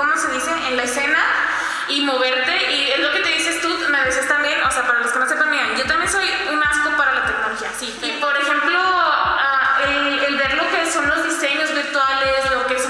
¿cómo 0.00 0.16
se 0.16 0.32
dice? 0.32 0.50
En 0.68 0.78
la 0.78 0.84
escena 0.84 1.18
y 1.88 2.00
moverte. 2.00 2.72
Y 2.72 2.90
es 2.92 3.00
lo 3.00 3.12
que 3.12 3.20
te 3.20 3.28
dices 3.28 3.60
tú, 3.60 3.68
me 3.90 4.02
decías 4.02 4.26
también, 4.26 4.62
o 4.62 4.70
sea, 4.70 4.86
para 4.86 5.00
los 5.00 5.12
que 5.12 5.18
no 5.18 5.28
sepan, 5.28 5.50
miren, 5.50 5.76
yo 5.76 5.84
también 5.84 6.10
soy 6.10 6.26
un 6.50 6.62
asco 6.62 6.96
para 6.96 7.14
la 7.16 7.26
tecnología, 7.26 7.68
sí. 7.78 7.98
Y 8.02 8.12
por 8.18 8.34
ejemplo, 8.34 8.78
uh, 8.80 9.86
el, 9.86 10.18
el 10.24 10.36
ver 10.38 10.54
lo 10.54 10.70
que 10.70 10.90
son 10.90 11.06
los 11.06 11.22
diseños 11.24 11.74
virtuales, 11.74 12.50
lo 12.50 12.66
que 12.66 12.78
son 12.78 12.89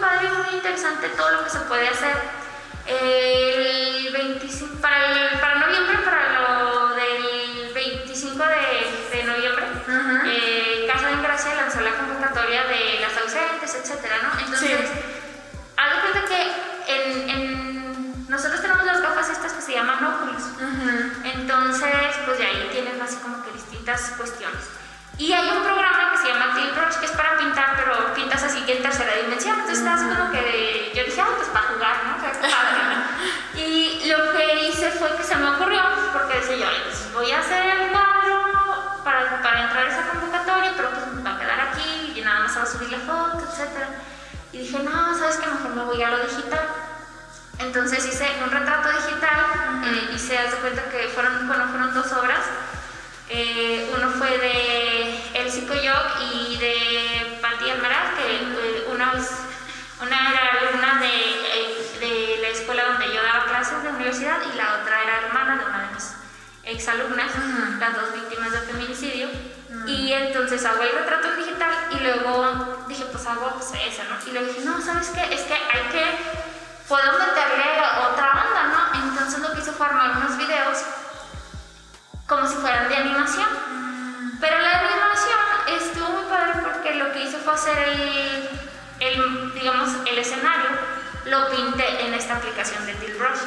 padre 0.00 0.28
muy 0.30 0.54
interesante 0.56 1.08
todo 1.10 1.30
lo 1.32 1.44
que 1.44 1.50
se 1.50 1.60
puede 1.60 1.88
hacer. 1.88 2.16
El 2.86 4.10
25, 4.12 4.80
para, 4.80 5.12
el, 5.12 5.38
para 5.40 5.56
noviembre, 5.56 5.98
para 5.98 6.40
lo 6.40 6.94
del 6.94 7.72
25 7.74 8.44
de, 8.44 9.16
de 9.18 9.24
noviembre, 9.24 9.64
Ujú. 9.86 10.26
eh, 10.26 10.88
Casa 10.90 11.08
de 11.08 11.22
Gracia 11.22 11.54
lanzó 11.54 11.80
la 11.82 11.90
convocatoria 11.92 12.64
de 12.64 13.00
las 13.00 13.16
ausentes, 13.22 13.74
etcétera, 13.74 14.16
¿no? 14.22 14.40
Entonces, 14.40 14.70
Sí. 14.70 15.00
haz 15.76 15.94
de 15.94 16.00
cuenta 16.00 16.28
que 16.28 16.92
en, 16.94 17.30
en- 17.30 18.28
nosotros 18.30 18.60
tenemos 18.62 18.84
las 18.86 19.00
gafas 19.02 19.28
estas 19.30 19.52
que 19.52 19.62
se 19.62 19.72
llaman 19.74 20.04
Oculus. 20.04 20.42
Ujú. 20.42 21.22
Entonces, 21.24 21.94
pues 22.24 22.38
de 22.38 22.46
ahí 22.46 22.68
tienes 22.72 23.00
así 23.00 23.16
como 23.16 23.42
que 23.44 23.52
distintas 23.52 24.12
cuestiones. 24.16 24.64
Y 25.18 25.32
hay 25.32 25.48
un 25.50 25.62
programa 25.62 25.97
que 26.28 26.34
se 26.34 26.38
llama 26.38 26.54
Brush, 26.74 26.96
que 27.00 27.06
es 27.06 27.12
para 27.12 27.36
pintar, 27.38 27.76
pero 27.76 28.14
pintas 28.14 28.42
así 28.42 28.62
que 28.62 28.76
en 28.76 28.82
tercera 28.82 29.16
dimensión. 29.22 29.54
Entonces, 29.60 29.78
estás 29.78 30.00
como 30.02 30.30
que 30.30 30.92
yo 30.94 31.04
dije, 31.04 31.20
ah, 31.20 31.34
pues 31.36 31.48
para 31.48 31.66
jugar, 31.68 31.96
¿no? 32.06 32.16
O 32.16 32.20
sea, 32.20 32.32
qué 32.32 32.48
padre, 32.48 32.82
¿no? 32.90 33.58
Y 33.58 34.08
lo 34.08 34.32
que 34.32 34.68
hice 34.68 34.90
fue 34.92 35.16
que 35.16 35.22
se 35.24 35.36
me 35.36 35.48
ocurrió, 35.50 35.82
porque 36.12 36.38
decía 36.38 36.56
yo, 36.56 36.68
"Ay, 36.68 36.82
pues 36.84 37.12
voy 37.12 37.30
a 37.32 37.40
hacer 37.40 37.66
el 37.66 37.90
cuadro 37.90 39.02
para, 39.02 39.42
para 39.42 39.62
entrar 39.62 39.86
a 39.86 39.88
esa 39.88 40.08
convocatoria, 40.10 40.72
pero 40.76 40.90
pues 40.90 41.06
me 41.08 41.22
va 41.22 41.34
a 41.34 41.40
quedar 41.40 41.60
aquí 41.60 42.12
y 42.14 42.20
nada 42.20 42.40
más 42.40 42.52
se 42.52 42.58
va 42.58 42.64
a 42.64 42.68
subir 42.68 42.90
la 42.90 42.98
foto, 42.98 43.44
etc. 43.44 43.88
Y 44.52 44.58
dije, 44.58 44.78
no, 44.78 45.18
¿sabes 45.18 45.36
qué? 45.38 45.46
Mejor 45.48 45.70
me 45.74 45.84
voy 45.84 46.02
a 46.02 46.10
lo 46.10 46.18
digital. 46.24 46.66
Entonces 47.58 48.06
hice 48.06 48.28
un 48.44 48.50
retrato 48.50 48.88
digital, 48.90 49.82
eh, 49.84 50.10
hice, 50.14 50.38
haz 50.38 50.52
de 50.52 50.58
cuenta 50.58 50.84
que 50.84 51.08
fueron, 51.08 51.48
bueno, 51.48 51.66
fueron 51.68 51.92
dos 51.92 52.12
obras. 52.12 52.44
Eh, 53.30 53.92
uno 53.94 54.08
fue 54.10 54.38
de 54.38 55.07
Elsie 55.58 55.66
Coyoc 55.66 56.20
y 56.32 56.56
de 56.56 57.38
Patti 57.42 57.70
Almaraz, 57.70 58.14
que 58.16 58.36
eh, 58.36 58.86
una, 58.92 59.12
una 60.00 60.30
era 60.30 60.50
alumna 60.60 61.00
de, 61.00 61.08
eh, 61.08 61.98
de 61.98 62.42
la 62.42 62.48
escuela 62.48 62.84
donde 62.84 63.12
yo 63.12 63.20
daba 63.20 63.46
clases 63.46 63.82
de 63.82 63.88
universidad 63.88 64.38
y 64.52 64.56
la 64.56 64.80
otra 64.80 65.02
era 65.02 65.26
hermana 65.26 65.56
de 65.56 65.64
una 65.64 65.88
de 65.88 65.94
mis 65.94 66.14
exalumnas, 66.62 67.32
las 67.80 67.94
dos 67.94 68.14
víctimas 68.14 68.52
de 68.52 68.60
feminicidio. 68.60 69.28
Y 69.86 70.12
entonces 70.12 70.64
hago 70.64 70.82
el 70.82 70.92
retrato 70.92 71.34
digital 71.34 71.72
y 71.90 72.04
luego 72.04 72.84
dije, 72.86 73.04
pues 73.10 73.26
hago 73.26 73.50
pues, 73.54 73.72
esa, 73.84 74.04
¿no? 74.04 74.16
Y 74.26 74.32
luego 74.32 74.46
dije, 74.46 74.60
no, 74.64 74.80
¿sabes 74.80 75.08
qué? 75.08 75.34
Es 75.34 75.42
que 75.42 75.54
hay 75.54 75.82
que, 75.90 76.04
puedo 76.86 77.12
meterle 77.12 77.64
otra 78.12 78.44
onda, 78.46 78.62
¿no? 78.68 79.08
Entonces 79.08 79.40
lo 79.40 79.52
que 79.52 79.60
hice 79.60 79.72
fue 79.72 79.86
armar 79.86 80.18
unos 80.18 80.36
videos 80.38 80.78
como 82.28 82.46
si 82.46 82.54
fueran 82.56 82.88
de 82.88 82.96
animación. 82.96 83.48
Pero 84.40 84.58
la 84.60 84.78
animación 84.78 85.07
estuvo 85.76 86.08
muy 86.08 86.24
padre 86.24 86.60
porque 86.62 86.94
lo 86.94 87.12
que 87.12 87.24
hice 87.24 87.38
fue 87.38 87.54
hacer 87.54 87.76
el, 87.78 88.48
el 89.00 89.54
digamos, 89.54 89.90
el 90.06 90.18
escenario, 90.18 90.70
lo 91.26 91.50
pinté 91.50 92.06
en 92.06 92.14
esta 92.14 92.36
aplicación 92.36 92.84
de 92.86 92.94
Tilbrush. 92.94 93.40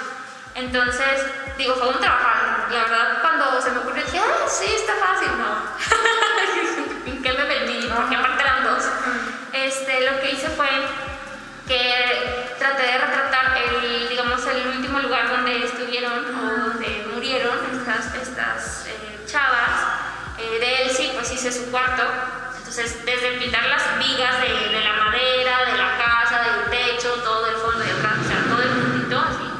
Entonces, 0.55 1.25
digo, 1.57 1.75
fue 1.75 1.89
un 1.89 1.99
trabajo. 1.99 2.67
La 2.71 2.83
verdad, 2.83 3.21
cuando 3.21 3.61
se 3.61 3.71
me 3.71 3.79
ocurrió, 3.79 4.03
dije, 4.03 4.19
ah, 4.19 4.47
sí, 4.47 4.65
está 4.73 4.93
fácil, 4.95 5.29
no. 5.37 5.61
¿En 7.11 7.23
qué 7.23 7.33
me 7.33 7.43
vendí? 7.45 7.87
Porque 7.87 8.15
aparte 8.15 8.43
eran 8.43 8.63
dos. 8.63 8.83
Este, 9.53 10.09
lo 10.09 10.19
que 10.19 10.31
hice 10.31 10.49
fue 10.49 10.67
que 11.67 12.55
traté 12.59 12.83
de 12.83 12.97
retratar 12.97 13.57
el, 13.57 14.09
digamos, 14.09 14.45
el 14.45 14.67
último 14.67 14.99
lugar 14.99 15.29
donde 15.29 15.65
estuvieron 15.65 16.35
o 16.35 16.69
donde 16.69 17.07
murieron 17.13 17.57
estas, 17.73 18.13
estas 18.15 18.87
eh, 18.87 19.23
chavas. 19.25 19.90
Eh, 20.41 20.59
de 20.59 20.93
sí, 20.93 21.11
pues 21.13 21.31
hice 21.31 21.51
su 21.51 21.69
cuarto. 21.71 22.03
Entonces, 22.57 23.05
desde 23.05 23.37
pintar 23.39 23.65
las 23.65 23.99
vigas 23.99 24.41
de, 24.41 24.47
de 24.47 24.81
la 24.81 24.93
madera, 24.93 25.65
de 25.65 25.77
la 25.77 25.97
casa, 25.97 26.41
del 26.41 26.69
techo, 26.69 27.13
todo 27.23 27.45
el 27.47 27.55
fondo 27.57 27.79
de 27.79 27.91
atrás, 27.91 28.13
o 28.23 28.27
sea, 28.27 28.43
todo 28.49 28.61
el 28.61 28.69
puntito 28.69 29.19
así. 29.19 29.51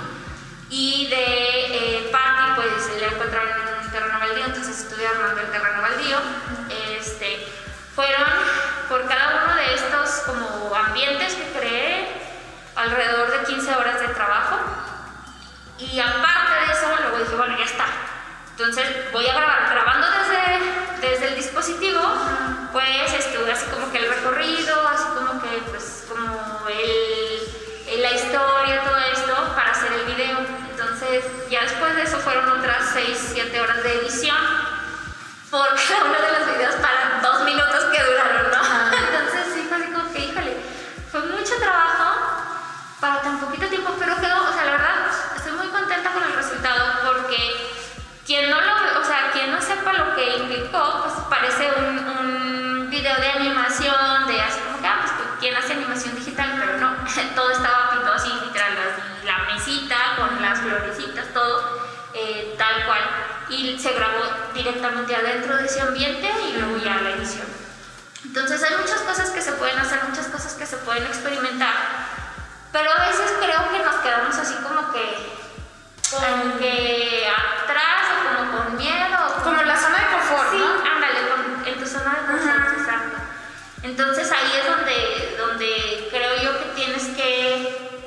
Y 0.69 1.07
de 1.07 2.05
eh, 2.05 2.09
Patty, 2.11 2.53
pues 2.55 3.01
le 3.01 3.07
encontraron 3.07 3.49
en 3.49 3.85
un 3.85 3.91
terreno 3.91 4.19
baldío, 4.19 4.45
entonces 4.45 4.79
estuve 4.79 5.05
armando 5.05 5.41
el 5.41 5.51
terreno 5.51 5.81
baldío. 5.81 6.17
Este, 6.97 7.47
fueron 7.93 8.23
por 8.87 9.07
cada 9.07 9.43
uno 9.43 9.55
de 9.55 9.73
estos 9.73 10.09
como 10.25 10.73
ambientes 10.73 11.33
que 11.33 11.59
creé 11.59 12.07
alrededor 12.75 13.31
de 13.31 13.45
15 13.45 13.75
horas 13.75 13.99
de 13.99 14.07
trabajo. 14.09 14.57
Y 15.77 15.99
aparte 15.99 16.65
de 16.65 16.71
eso, 16.71 16.87
luego 17.01 17.17
dije, 17.17 17.35
bueno, 17.35 17.57
ya 17.57 17.65
está. 17.65 17.85
Entonces 18.63 19.11
voy 19.11 19.25
a 19.25 19.33
grabar, 19.33 19.71
grabando 19.71 20.07
desde, 20.21 21.09
desde 21.09 21.27
el 21.29 21.35
dispositivo, 21.35 21.99
pues 22.71 23.11
estuve 23.11 23.51
así 23.51 23.65
como 23.71 23.91
que 23.91 23.97
el 23.97 24.07
recorrido, 24.07 24.87
así 24.87 25.05
como 25.15 25.41
que 25.41 25.47
pues 25.71 26.05
como 26.07 26.67
el, 26.69 28.01
la 28.03 28.11
historia, 28.11 28.83
todo 28.83 28.97
esto, 28.97 29.33
para 29.55 29.71
hacer 29.71 29.91
el 29.93 30.05
video. 30.05 30.37
Entonces 30.69 31.25
ya 31.49 31.63
después 31.63 31.95
de 31.95 32.03
eso 32.03 32.19
fueron 32.19 32.51
otras 32.51 32.91
6, 32.93 33.31
7 33.33 33.61
horas 33.61 33.81
de 33.81 33.95
edición, 33.95 34.37
por 35.49 35.67
cada 35.67 36.05
uno 36.05 36.21
de 36.21 36.39
los 36.39 36.55
videos 36.55 36.75
para 36.75 37.19
dos 37.19 37.43
minutos 37.43 37.83
que 37.91 38.03
duraron, 38.03 38.51
¿no? 38.51 38.61
Entonces 38.95 39.55
sí 39.55 39.65
fue 39.67 39.77
así 39.77 39.91
como 39.91 40.13
que, 40.13 40.19
híjole, 40.19 40.57
fue 41.09 41.21
mucho 41.21 41.57
trabajo 41.57 42.13
para 42.99 43.21
tan 43.23 43.39
poquito 43.39 43.65
tiempo, 43.69 43.95
pero 43.97 44.15
quedó, 44.17 44.47
o 44.47 44.53
sea, 44.53 44.65
la 44.65 44.71
verdad, 44.73 44.95
estoy 45.35 45.53
muy 45.53 45.67
contenta 45.69 46.11
con 46.11 46.21
el 46.21 46.33
resultado 46.33 47.01
porque 47.07 47.71
quien 48.31 48.49
no 48.49 48.61
lo, 48.61 49.01
o 49.01 49.03
sea, 49.03 49.29
quien 49.33 49.51
no 49.51 49.61
sepa 49.61 49.91
lo 49.91 50.15
que 50.15 50.37
implicó, 50.37 51.03
pues 51.03 51.13
parece 51.29 51.69
un, 51.77 52.89
video 52.89 53.15
de 53.17 53.29
animación, 53.29 54.27
de 54.27 54.41
así 54.41 54.59
como 54.61 54.79
que, 54.79 54.87
ah, 54.87 54.99
pues 55.01 55.11
quien 55.39 55.55
hace 55.55 55.73
animación 55.73 56.15
digital, 56.15 56.55
pero 56.57 56.77
no, 56.77 56.95
todo 57.35 57.51
estaba 57.51 57.89
pintado 57.91 58.13
así, 58.13 58.29
literal, 58.45 58.71
la 59.25 59.53
mesita 59.53 59.95
con 60.15 60.41
las 60.41 60.59
florecitas, 60.59 61.25
todo, 61.33 61.89
eh, 62.13 62.55
tal 62.57 62.85
cual, 62.85 63.01
y 63.49 63.77
se 63.77 63.91
grabó 63.93 64.23
directamente 64.53 65.13
adentro 65.13 65.57
de 65.57 65.65
ese 65.65 65.81
ambiente 65.81 66.31
y 66.49 66.57
luego 66.57 66.77
ya 66.77 67.01
la 67.01 67.11
edición. 67.11 67.47
Entonces 68.23 68.63
hay 68.63 68.77
muchas 68.77 69.01
cosas 69.01 69.29
que 69.31 69.41
se 69.41 69.51
pueden 69.53 69.77
hacer, 69.77 69.99
muchas 70.07 70.27
cosas 70.27 70.53
que 70.53 70.65
se 70.65 70.77
pueden 70.77 71.03
experimentar, 71.03 71.73
pero 72.71 72.91
a 72.91 73.07
veces 73.07 73.33
creo 73.41 73.71
que 73.71 73.83
nos 73.83 73.95
quedamos 73.95 74.35
así 74.37 74.55
como 74.55 74.89
que, 74.93 75.33
como 76.11 76.57
que 76.57 77.27
atrás 77.27 78.03
o 78.11 78.37
como 78.37 78.51
con 78.51 78.77
miedo. 78.77 79.17
o 79.37 79.43
Como 79.43 79.61
la 79.63 79.77
zona 79.77 79.97
de 79.97 80.05
confort, 80.31 80.51
Sí, 80.51 80.57
¿no? 80.57 80.91
ándale, 80.95 81.19
con- 81.29 81.67
en 81.67 81.79
tu 81.79 81.85
zona 81.87 82.11
de 82.15 82.27
confort, 82.31 82.77
exacto. 82.79 83.17
Entonces 83.83 84.31
ahí 84.31 84.51
es 84.59 84.67
donde, 84.69 85.35
donde 85.37 86.07
creo 86.11 86.35
yo 86.43 86.57
que 86.59 86.65
tienes 86.75 87.03
que, 87.17 88.01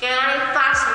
que 0.00 0.10
dar 0.10 0.30
el 0.30 0.42
paso, 0.54 0.86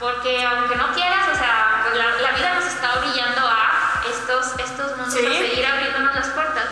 porque 0.00 0.44
aunque 0.44 0.76
no 0.76 0.92
quieras, 0.92 1.28
o 1.32 1.36
sea, 1.38 1.82
pues 1.84 1.96
la, 1.96 2.10
la 2.20 2.30
vida 2.32 2.54
nos 2.54 2.64
está 2.66 2.98
orillando 2.98 3.40
a 3.46 4.02
estos, 4.10 4.58
estos 4.58 4.96
mundos, 4.96 5.14
Sí. 5.14 5.26
a 5.26 5.30
seguir 5.30 5.66
abriéndonos 5.66 6.14
las 6.14 6.28
puertas. 6.28 6.64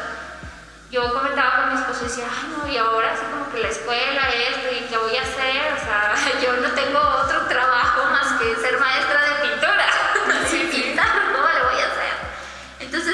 Yo 0.91 1.13
comentaba 1.13 1.57
con 1.63 1.75
mi 1.75 1.81
esposo 1.81 2.01
y 2.03 2.09
decía, 2.09 2.27
ay 2.31 2.55
no, 2.57 2.67
y 2.73 2.77
ahora 2.79 3.13
así 3.13 3.25
como 3.27 3.51
que 3.53 3.59
la 3.61 3.69
escuela, 3.69 4.23
esto, 4.31 4.69
y 4.73 4.87
qué 4.89 4.97
voy 4.97 5.17
a 5.17 5.23
hacer, 5.23 5.75
o 5.75 5.81
sea, 5.85 6.15
yo 6.43 6.53
no 6.57 6.69
tengo 6.75 6.99
otro 7.01 7.41
trabajo 7.47 8.05
más 8.11 8.41
que 8.41 8.55
ser 8.57 8.79
maestra 8.79 9.21
de 9.21 9.49
pintura, 9.49 9.76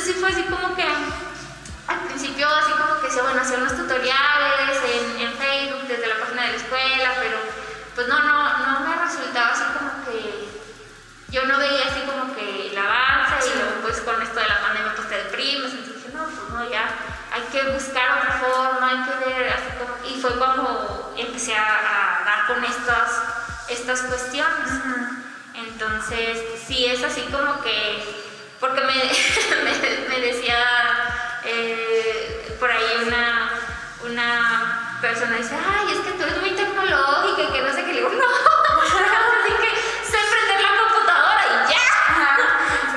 Entonces 0.02 0.16
sí 0.16 0.20
fue 0.20 0.30
así 0.30 0.42
como 0.50 0.74
que, 0.74 0.82
al 0.82 2.00
principio 2.08 2.48
así 2.48 2.72
como 2.72 3.00
que 3.00 3.06
decía, 3.06 3.22
bueno, 3.22 3.40
hacer 3.40 3.60
unos 3.60 3.76
tutoriales 3.76 4.76
en, 4.82 5.28
en 5.28 5.32
Facebook 5.34 5.86
desde 5.86 6.08
la 6.08 6.18
página 6.18 6.42
de 6.42 6.48
la 6.48 6.56
escuela, 6.56 7.14
pero 7.20 7.38
pues 7.94 8.08
no, 8.08 8.18
no, 8.18 8.58
no 8.58 8.80
me 8.80 8.96
resultaba 8.96 9.52
así 9.52 9.62
como 9.78 10.04
que 10.04 10.48
yo 11.30 11.46
no 11.46 11.56
veía 11.56 11.86
así 11.86 12.00
como 12.00 12.34
que 12.34 12.72
el 12.72 12.78
avance 12.78 13.48
y 13.48 13.54
luego 13.54 13.80
pues 13.82 14.00
con 14.00 14.20
esto 14.20 14.40
de 14.40 14.48
la 14.48 14.60
pandemia 14.60 14.92
pues 14.96 15.08
te 15.08 15.14
deprimes, 15.22 15.70
entonces 15.70 15.94
dije, 15.94 16.08
no, 16.16 16.24
pues 16.24 16.50
no, 16.50 16.68
ya 16.68 16.82
hay 17.32 17.42
que 17.52 17.62
buscar 17.70 18.18
otra 18.18 18.40
forma, 18.42 18.88
hay 18.90 19.08
que 19.08 19.24
ver 19.24 19.52
así 19.52 19.68
como... 19.78 19.94
Y 20.04 20.20
fue 20.20 20.36
cuando 20.36 21.14
empecé 21.16 21.54
a, 21.54 21.62
a 21.62 22.24
dar 22.24 22.46
con 22.48 22.64
estas, 22.64 23.22
estas 23.68 24.02
cuestiones. 24.02 24.68
Entonces, 25.54 26.42
sí 26.66 26.86
es 26.86 27.04
así 27.04 27.20
como 27.30 27.60
que, 27.62 28.31
porque 28.62 28.80
me, 28.82 28.94
me, 29.64 30.08
me 30.08 30.20
decía 30.20 30.56
eh, 31.44 32.56
por 32.60 32.70
ahí 32.70 33.02
una, 33.06 33.50
una 34.04 34.98
persona, 35.00 35.36
dice, 35.36 35.56
ay, 35.56 35.92
es 35.92 35.98
que 36.06 36.12
tú 36.12 36.22
eres 36.22 36.40
muy 36.40 36.50
tecnológica 36.52 37.42
y 37.42 37.52
que 37.52 37.60
no 37.60 37.72
sé 37.74 37.80
qué, 37.84 37.92
le 37.92 37.98
digo, 37.98 38.08
no, 38.10 38.24
así 39.42 39.52
que 39.60 39.70
sé 40.10 40.18
prender 40.30 40.60
la 40.62 40.72
computadora 40.80 41.42
y 41.50 41.72
ya, 41.72 41.84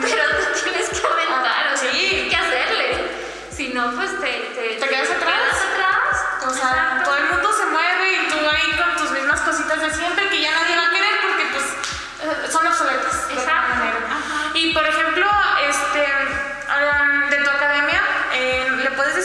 pero 0.02 0.24
tú 0.54 0.70
tienes 0.70 0.90
que 0.90 1.08
aventar, 1.08 1.74
o 1.74 1.78
sea, 1.78 1.92
Sí. 1.92 1.98
tienes 2.10 2.30
que 2.30 2.36
hacerle, 2.36 3.10
si 3.50 3.68
no, 3.74 3.92
pues 3.96 4.12
te, 4.22 4.32
te, 4.56 4.78
Te 4.80 4.88
quedas 4.88 5.10
atrás. 5.10 5.50
atrás. 5.74 6.46
O 6.48 6.54
sea, 6.54 6.70
Exacto. 6.70 7.04
todo 7.06 7.18
el 7.18 7.26
mundo 7.26 7.50
se 7.58 7.66
mueve 7.66 8.12
y 8.14 8.28
tú 8.30 8.38
ahí 8.48 8.72
con 8.78 8.98
tus 8.98 9.10
mismas 9.18 9.42
cositas 9.42 9.82
de 9.82 9.90
siempre 9.92 10.30
que 10.30 10.42
ya 10.42 10.52
nadie 10.52 10.76
va 10.78 10.86
a 10.86 10.92
querer 10.92 11.05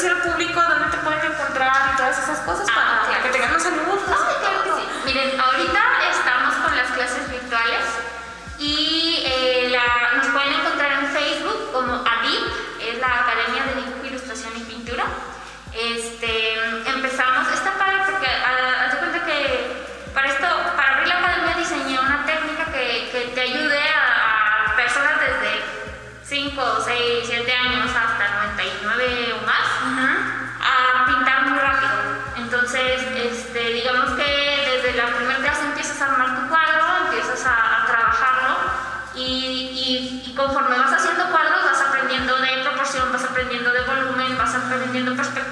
¿le 0.02 0.08
puedes 0.08 0.12
decir 0.12 0.12
al 0.12 0.22
público 0.32 0.60
dónde 0.62 0.96
te 0.96 1.02
pueden 1.04 1.32
encontrar 1.32 1.72
y 1.92 1.96
todas 1.96 2.18
esas 2.18 2.38
cosas 2.40 2.66
Ah, 2.70 2.74
para 2.74 3.08
claro. 3.08 3.22
que 3.24 3.28
tengan 3.30 3.52
claro 4.40 4.62
que 4.64 4.70
sí. 4.80 4.88
Miren, 5.04 5.40
ahorita 5.40 5.59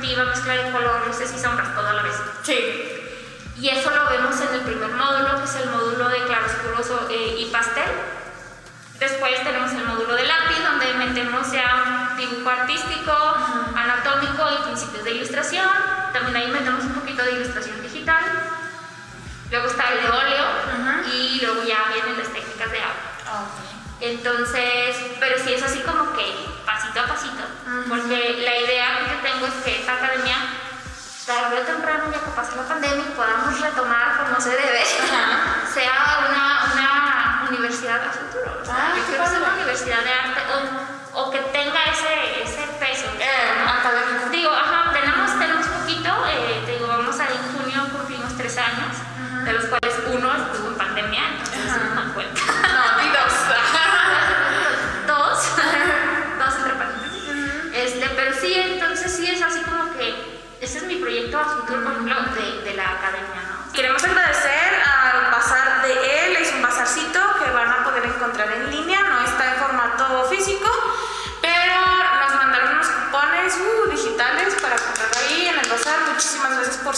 aprendiendo 0.09 0.25
perspectiva, 0.25 0.25
mezcla 0.25 0.55
de 0.55 0.73
color, 0.73 1.07
luces 1.07 1.33
y 1.35 1.39
sombras, 1.39 1.75
todo 1.75 1.89
a 1.89 1.93
la 1.93 2.03
vez. 2.03 2.15
Sí. 2.43 2.95
Y 3.61 3.69
eso 3.69 3.91
lo 3.91 4.09
vemos 4.09 4.41
en 4.41 4.55
el 4.55 4.61
primer 4.61 4.91
módulo, 4.91 5.39
que 5.39 5.45
es 5.45 5.57
el 5.57 5.71
módulo 5.71 6.09
de 6.09 6.23
claroscuro 6.25 7.09
eh, 7.11 7.37
y 7.41 7.47
pastel. 7.47 7.91
Después 9.01 9.43
tenemos 9.45 9.73
el 9.73 9.85
módulo 9.85 10.15
de 10.15 10.25
lápiz, 10.25 10.63
donde 10.63 10.95
metemos 10.95 11.53
ya 11.53 12.15
dibujo 12.17 12.49
artístico, 12.51 13.13
anatómico 13.75 14.45
y 14.59 14.63
principios 14.65 15.05
de 15.05 15.11
ilustración. 15.13 15.69
También 16.13 16.37
ahí 16.37 16.51
metemos 16.51 16.85
un 16.85 16.95
poquito 16.95 17.23
de 17.25 17.33
ilustración 17.33 17.81
digital. 17.83 18.23
Luego 19.51 19.67
está 19.67 19.93
el 19.93 20.03
de 20.03 20.09
óleo 20.09 20.45
Ujú. 20.79 21.11
y 21.15 21.41
luego 21.41 21.63
ya 21.65 21.85
vienen 21.93 22.19
las 22.19 22.29
técnicas 22.29 22.71
de 22.71 22.79
agua. 22.79 23.49
Entonces, 24.01 24.97
pero 25.19 25.37
sí 25.43 25.55
es 25.55 25.63
así 25.63 25.81
como 25.81 26.13
que 26.13 26.58
porque 27.89 28.43
la 28.45 28.57
idea 28.59 28.89
que 29.09 29.29
tengo 29.29 29.47
es 29.47 29.55
que 29.65 29.81
esta 29.81 29.95
academia, 29.95 30.37
tarde 31.27 31.61
o 31.61 31.65
temprano, 31.65 32.05
ya 32.13 32.21
que 32.21 32.31
pase 32.31 32.57
la 32.57 32.67
pandemia 32.67 33.05
podamos 33.15 33.61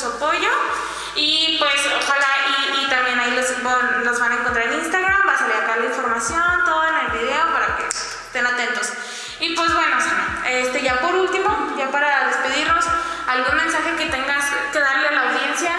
su 0.00 0.06
apoyo 0.06 0.48
y 1.14 1.56
pues 1.58 1.74
ojalá 2.02 2.26
y, 2.48 2.84
y 2.84 2.88
también 2.88 3.18
ahí 3.20 3.32
los, 3.36 3.46
los 4.04 4.20
van 4.20 4.32
a 4.32 4.34
encontrar 4.36 4.66
en 4.66 4.74
Instagram, 4.80 5.28
va 5.28 5.32
a 5.34 5.38
salir 5.38 5.56
acá 5.56 5.76
la 5.76 5.86
información, 5.86 6.42
todo 6.64 6.82
en 6.88 6.94
el 7.06 7.18
video 7.18 7.52
para 7.52 7.76
que 7.76 7.84
estén 7.88 8.46
atentos. 8.46 8.92
Y 9.40 9.54
pues 9.54 9.72
bueno, 9.74 9.96
este, 10.46 10.82
ya 10.82 11.00
por 11.00 11.14
último, 11.14 11.74
ya 11.78 11.90
para 11.90 12.26
despedirnos, 12.28 12.84
algún 13.26 13.56
mensaje 13.56 13.96
que 13.96 14.06
tengas 14.06 14.44
que 14.72 14.80
darle 14.80 15.08
a 15.08 15.12
la 15.12 15.22
audiencia. 15.30 15.72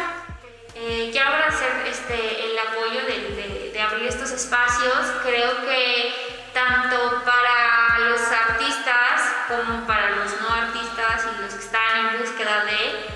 Eh, 0.75 1.09
quiero 1.11 1.29
agradecer 1.29 1.71
este, 1.87 2.45
el 2.51 2.57
apoyo 2.59 3.01
de, 3.05 3.35
de- 3.35 3.71
de 3.73 3.81
abrir 3.81 4.07
estos 4.07 4.31
espacios. 4.31 4.93
Creo 5.23 5.61
que 5.61 6.49
tanto 6.53 7.21
para 7.23 7.99
los 8.09 8.21
artistas 8.21 9.21
como 9.47 9.85
para 9.87 10.09
los 10.11 10.41
no 10.41 10.49
artistas 10.53 11.25
y 11.37 11.41
los 11.41 11.53
que 11.53 11.63
están 11.63 11.97
en 12.13 12.19
búsqueda 12.19 12.65
de, 12.65 13.10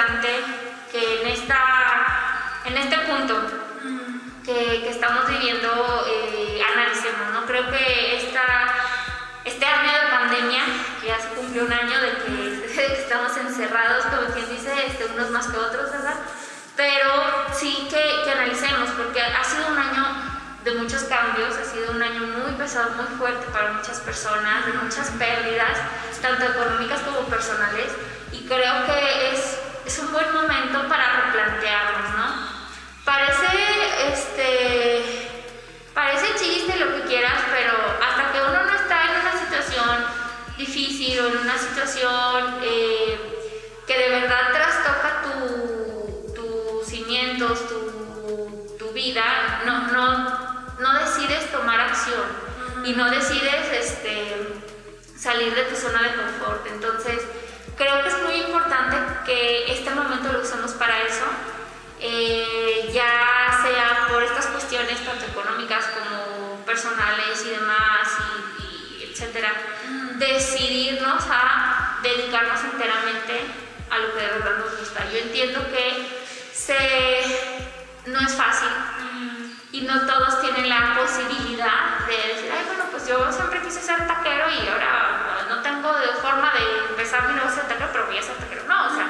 importante 0.00 0.28
que 0.90 1.20
en, 1.20 1.28
esta, 1.28 2.62
en 2.64 2.76
este 2.76 2.98
punto 3.00 3.36
que, 4.44 4.82
que 4.82 4.88
estamos 4.88 5.28
viviendo 5.28 6.06
eh, 6.08 6.62
analicemos. 6.72 7.32
¿no? 7.32 7.46
Creo 7.46 7.70
que 7.70 8.16
esta, 8.16 8.74
este 9.44 9.64
año 9.64 9.92
de 9.92 10.10
pandemia, 10.10 10.62
que 11.00 11.08
ya 11.08 11.20
se 11.20 11.28
cumplió 11.28 11.64
un 11.64 11.72
año 11.72 12.00
de 12.00 12.12
que, 12.12 12.92
estamos 13.02 13.36
encerrados, 13.36 14.04
como 14.06 14.32
quien 14.32 14.48
dice, 14.48 14.72
este, 14.86 15.04
unos 15.06 15.30
más 15.30 15.48
que 15.48 15.58
otros, 15.58 15.90
¿verdad? 15.92 16.14
Pero 16.76 17.08
sí 17.52 17.88
que, 17.90 18.22
que 18.24 18.30
analicemos, 18.30 18.88
porque 18.96 19.20
ha 19.20 19.44
sido 19.44 19.68
un 19.68 19.78
año 19.78 20.06
de 20.64 20.74
muchos 20.76 21.02
cambios, 21.04 21.56
ha 21.56 21.64
sido 21.64 21.90
un 21.90 22.02
año 22.02 22.20
muy 22.20 22.52
pesado, 22.52 22.90
muy 22.92 23.06
fuerte 23.18 23.46
para 23.52 23.72
muchas 23.72 24.00
personas, 24.00 24.64
de 24.66 24.72
muchas 24.74 25.10
pérdidas, 25.10 25.78
tanto 26.22 26.44
económicas 26.44 27.00
como 27.00 27.20
personales, 27.28 27.90
y 28.32 28.46
creo 28.46 28.86
que 28.86 29.32
es, 29.32 29.59
es 29.90 29.98
un 29.98 30.12
buen 30.12 30.32
momento 30.32 30.88
para 30.88 31.24
replantearnos, 31.26 32.10
¿no? 32.16 32.48
Parece, 33.04 34.12
este, 34.12 35.28
parece 35.92 36.26
chiste 36.36 36.76
lo 36.78 36.94
que 36.94 37.08
quieras, 37.08 37.40
pero 37.50 37.72
hasta 38.00 38.30
que 38.30 38.40
uno 38.40 38.66
no 38.66 38.72
está 38.72 39.02
en 39.10 39.20
una 39.20 39.32
situación 39.32 40.04
difícil 40.56 41.18
o 41.18 41.26
en 41.26 41.38
una 41.38 41.58
situación 41.58 42.60
eh, 42.62 43.18
que 43.84 43.98
de 43.98 44.08
verdad 44.10 44.52
trastoca 44.52 45.22
tu, 45.24 46.34
tus 46.34 46.86
cimientos, 46.86 47.58
tu, 47.66 48.76
tu 48.78 48.92
vida, 48.92 49.62
no, 49.66 49.88
no, 49.88 50.78
no 50.78 50.98
decides 51.00 51.50
tomar 51.50 51.80
acción 51.80 52.28
y 52.84 52.92
no 52.92 53.10
decides 53.10 53.72
este, 53.72 54.36
salir 55.18 55.52
de 55.52 55.64
tu 55.64 55.74
zona 55.74 56.00
de 56.02 56.14
confort. 56.14 56.64
Entonces, 56.68 57.22
creo 57.80 58.02
que 58.02 58.08
es 58.10 58.22
muy 58.22 58.34
importante 58.34 58.96
que 59.24 59.72
este 59.72 59.90
momento 59.90 60.30
lo 60.30 60.40
usemos 60.42 60.72
para 60.72 61.00
eso. 61.00 61.24
Eh, 61.98 62.90
ya 62.92 63.58
sea 63.62 64.06
por 64.10 64.22
estas 64.22 64.46
cuestiones 64.46 65.02
tanto 65.04 65.24
económicas 65.26 65.86
como 65.86 66.64
personales 66.66 67.42
y 67.46 67.50
demás, 67.50 68.08
y, 68.58 69.02
y 69.02 69.10
etcétera, 69.10 69.52
decidirnos 70.16 71.24
a 71.30 71.98
dedicarnos 72.02 72.60
enteramente 72.64 73.40
a 73.90 73.98
lo 73.98 74.14
que 74.14 74.20
de 74.20 74.26
verdad 74.28 74.58
nos 74.58 74.78
gusta. 74.78 75.04
Yo 75.10 75.18
entiendo 75.18 75.60
que 75.70 76.20
se, 76.52 76.76
no 78.06 78.20
es 78.20 78.34
fácil 78.34 78.68
y 79.72 79.82
no 79.82 80.06
todos 80.06 80.40
tienen 80.42 80.68
la 80.68 80.96
posibilidad 80.98 82.06
de 82.06 82.16
decir, 82.16 82.50
ay, 82.52 82.64
bueno, 82.66 82.84
pues 82.90 83.06
yo 83.06 83.30
siempre 83.32 83.60
quise 83.62 83.80
ser 83.80 84.06
taquero 84.06 84.50
y 84.50 84.68
ahora 84.68 85.39
tengo 85.70 85.92
de 85.94 86.12
forma 86.20 86.52
de 86.52 86.90
empezar 86.90 87.28
mi 87.28 87.34
negocio 87.34 87.62
de 87.62 87.68
taquero, 87.68 87.90
pero 87.92 88.06
voy 88.06 88.18
a 88.18 88.22
ser 88.22 88.36
taquero. 88.36 88.64
No, 88.66 88.86
o 88.86 88.90
sea, 88.90 89.06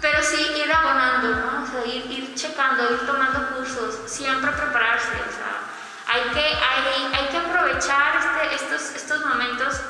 pero 0.00 0.22
sí 0.22 0.52
ir 0.56 0.70
abonando, 0.70 1.28
¿no? 1.36 1.62
O 1.62 1.66
sea, 1.66 1.86
ir, 1.86 2.10
ir 2.10 2.34
checando, 2.34 2.92
ir 2.92 3.06
tomando 3.06 3.56
cursos, 3.56 4.00
siempre 4.06 4.50
prepararse, 4.52 5.08
o 5.08 5.32
sea, 5.32 5.64
hay 6.06 6.22
que, 6.34 6.44
hay, 6.44 7.10
hay 7.14 7.28
que 7.28 7.38
aprovechar 7.38 8.16
este, 8.18 8.54
estos, 8.54 8.94
estos 8.94 9.24
momentos 9.24 9.80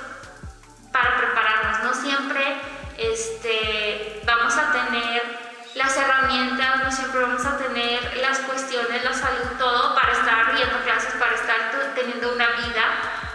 para 0.93 1.17
prepararnos, 1.17 1.83
no 1.83 1.95
siempre 1.95 2.61
este, 2.97 4.23
vamos 4.25 4.57
a 4.57 4.71
tener 4.71 5.45
las 5.75 5.97
herramientas, 5.97 6.85
no 6.85 6.93
siempre 6.93 7.21
vamos 7.21 7.45
a 7.45 7.57
tener 7.59 8.17
las 8.19 8.39
cuestiones, 8.41 9.03
la 9.03 9.13
salud, 9.13 9.59
todo 9.59 9.97
para 9.97 10.13
estar 10.13 10.55
viendo 10.55 10.79
clases, 10.85 11.13
para 11.15 11.35
estar 11.35 11.93
teniendo 11.97 12.33
una 12.33 12.47
vida 12.51 12.85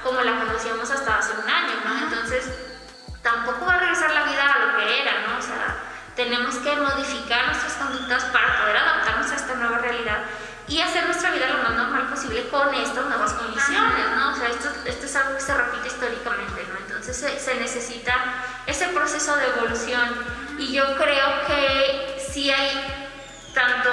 como 0.04 0.22
la 0.22 0.40
conocíamos 0.40 0.90
hasta 0.90 1.18
hace 1.18 1.34
un 1.34 1.50
año, 1.50 1.74
¿no? 1.84 1.98
Entonces, 2.06 2.69
tampoco 3.22 3.66
va 3.66 3.76
a 3.76 3.80
regresar 3.80 4.12
la 4.12 4.24
vida 4.24 4.54
a 4.54 4.60
lo 4.60 4.78
que 4.78 5.02
era, 5.02 5.12
¿no? 5.28 5.38
O 5.38 5.42
sea, 5.42 5.76
tenemos 6.16 6.56
que 6.56 6.76
modificar 6.76 7.48
nuestras 7.48 7.74
conductas 7.74 8.24
para 8.26 8.60
poder 8.60 8.78
adaptarnos 8.78 9.32
a 9.32 9.36
esta 9.36 9.56
nueva 9.56 9.78
realidad 9.78 10.20
y 10.68 10.82
hacer 10.82 11.06
nuestra 11.06 11.32
vida 11.32 11.48
lo 11.48 11.64
más 11.64 11.72
normal 11.72 12.10
posible 12.10 12.48
con 12.50 12.74
estas 12.76 13.06
nuevas 13.06 13.34
condiciones, 13.34 14.06
¿no? 14.16 14.32
O 14.32 14.36
sea, 14.36 14.50
esto, 14.50 15.06
es 15.06 15.16
algo 15.16 15.36
que 15.36 15.42
se 15.42 15.54
repite 15.56 15.88
históricamente, 15.88 16.68
¿no? 16.70 16.78
Entonces 16.78 17.18
se, 17.18 17.40
se 17.40 17.56
necesita 17.56 18.14
ese 18.68 18.88
proceso 18.90 19.36
de 19.36 19.48
evolución 19.48 20.10
y 20.60 20.72
yo 20.72 20.96
creo 20.98 21.48
que 21.48 22.24
sí 22.32 22.52
hay 22.52 23.00
tanto, 23.54 23.90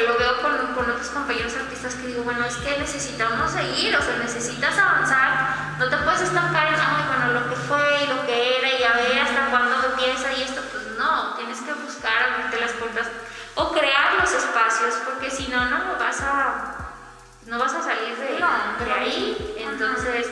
porque 0.00 0.12
lo 0.12 0.18
veo 0.18 0.42
con, 0.42 0.74
con 0.74 0.90
otros 0.90 1.08
compañeros 1.08 1.54
artistas 1.54 1.94
que 1.94 2.06
digo, 2.08 2.22
bueno, 2.22 2.44
es 2.44 2.56
que 2.56 2.78
necesitamos 2.78 3.50
seguir, 3.50 3.94
o 3.96 4.02
sea, 4.02 4.16
necesitas 4.16 4.78
avanzar, 4.78 5.76
no 5.78 5.88
te 5.88 5.96
puedes 5.98 6.22
estancar 6.22 6.68
en, 6.68 6.74
ay, 6.74 7.04
bueno, 7.08 7.40
lo 7.40 7.50
que 7.50 7.56
fue 7.56 8.04
y 8.04 8.06
lo 8.06 8.26
que 8.26 8.58
era 8.58 8.68
y 8.68 8.82
a 8.82 8.92
ver 8.94 9.18
hasta 9.18 9.50
cuándo 9.50 9.76
empieza 9.90 10.32
y 10.32 10.42
esto, 10.42 10.62
pues 10.72 10.96
no, 10.98 11.34
tienes 11.34 11.60
que 11.60 11.72
buscar 11.74 12.22
abrirte 12.22 12.60
las 12.60 12.72
puertas 12.72 13.08
o 13.56 13.72
crear 13.72 14.14
los 14.20 14.32
espacios, 14.32 14.94
porque 15.04 15.30
si 15.30 15.48
no, 15.48 15.64
no 15.66 15.98
vas 15.98 16.20
a, 16.22 16.92
no 17.46 17.58
vas 17.58 17.74
a 17.74 17.82
salir 17.82 18.16
de, 18.16 18.40
No, 18.40 18.84
de 18.84 18.92
ahí, 18.92 19.56
entonces 19.58 20.28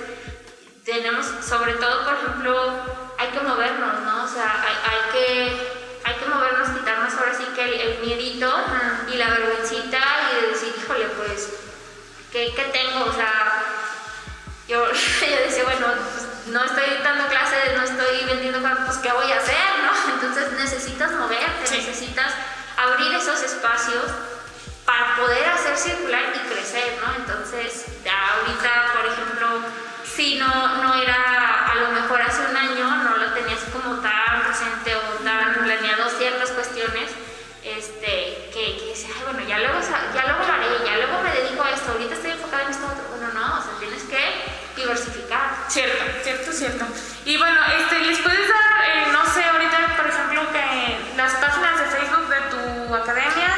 tenemos, 0.85 1.27
sobre 1.43 1.75
todo, 1.75 2.05
por 2.05 2.15
ejemplo, 2.15 2.71
hay 3.19 3.29
que 3.29 3.41
movernos, 3.41 4.01
¿no? 4.03 4.25
O 4.25 4.29
sea, 4.29 4.63
hay, 4.63 4.77
hay 4.91 5.13
que, 5.13 5.78
hay 6.09 6.15
que 6.17 6.27
movernos, 6.27 6.69
quitarnos 6.71 7.15
ahora 7.15 7.35
sí 7.37 7.45
que 7.55 7.65
el, 7.65 7.81
el 7.81 7.99
miedito 7.99 8.49
Ajá. 8.49 9.05
y 9.13 9.17
la 9.17 9.29
vergüencita 9.29 9.99
y 10.33 10.41
de 10.43 10.53
decir, 10.53 10.75
híjole, 10.77 11.05
pues, 11.17 11.49
¿qué, 12.33 12.53
qué 12.57 12.63
tengo? 12.73 13.05
O 13.05 13.13
sea, 13.13 13.63
yo, 14.69 14.91
yo 14.93 15.37
decía, 15.45 15.65
bueno, 15.65 15.87
pues, 16.13 16.47
no 16.49 16.65
estoy 16.65 16.85
dando 17.05 17.27
clases, 17.29 17.77
no 17.77 17.83
estoy 17.83 18.25
vendiendo 18.25 18.61
pues, 18.87 18.99
¿qué 18.99 19.13
voy 19.13 19.31
a 19.31 19.37
hacer, 19.37 19.57
no? 19.83 20.13
Entonces 20.15 20.53
necesitas 20.53 21.13
moverte, 21.13 21.67
Sí. 21.67 21.77
necesitas 21.77 22.33
abrir 22.77 23.15
esos 23.15 23.43
espacios 23.43 24.05
para 24.87 25.17
poder 25.17 25.45
hacer 25.51 25.77
circular 25.77 26.23
y 26.35 26.49
crecer, 26.49 26.99
¿no? 27.05 27.15
Entonces, 27.17 27.85
ahorita, 28.09 28.93
por 28.95 29.13
ejemplo, 29.13 29.49
si 30.05 30.37
no, 30.37 30.83
no 30.83 30.95
era, 30.95 31.71
a 31.71 31.75
lo 31.75 31.91
mejor 31.91 32.23
hace 32.23 32.41
un 32.49 32.57
año 32.57 32.89
no 33.05 33.17
lo 33.19 33.33
tenías 33.33 33.61
como 33.71 34.01
presente 34.69 34.95
o 34.97 35.25
tan 35.25 35.55
planeado 35.65 36.09
ciertas 36.19 36.51
cuestiones, 36.51 37.11
este, 37.65 38.51
que, 38.53 38.77
que 38.79 38.87
decía, 38.93 39.09
"Ay, 39.17 39.23
bueno, 39.33 39.49
ya 39.49 39.59
luego, 39.59 39.79
ya 40.15 40.23
luego 40.27 40.45
lo 40.47 40.53
haré, 40.53 40.69
ya 40.85 40.97
luego 40.97 41.23
me 41.23 41.31
dedico 41.33 41.63
a 41.63 41.71
esto, 41.71 41.93
ahorita 41.93 42.15
estoy 42.15 42.31
enfocada 42.33 42.63
en 42.65 42.71
esto 42.71 42.87
otro. 42.87 43.05
Bueno, 43.11 43.29
no, 43.35 43.59
o 43.59 43.63
sea, 43.63 43.73
tienes 43.79 44.03
que 44.05 44.21
diversificar. 44.77 45.67
Cierto, 45.69 46.05
cierto, 46.23 46.53
cierto. 46.53 46.85
Y 47.25 47.37
bueno, 47.37 47.61
este, 47.79 47.99
¿les 48.01 48.19
puedes 48.19 48.49
dar, 48.49 48.69
eh, 48.89 49.07
no 49.13 49.25
sé, 49.27 49.45
ahorita, 49.45 49.97
por 49.97 50.07
ejemplo, 50.07 50.41
que 50.53 51.17
las 51.17 51.33
páginas 51.35 51.79
de 51.81 51.87
Facebook 51.87 52.29
de 52.29 52.41
tu 52.53 52.95
academia 52.95 53.51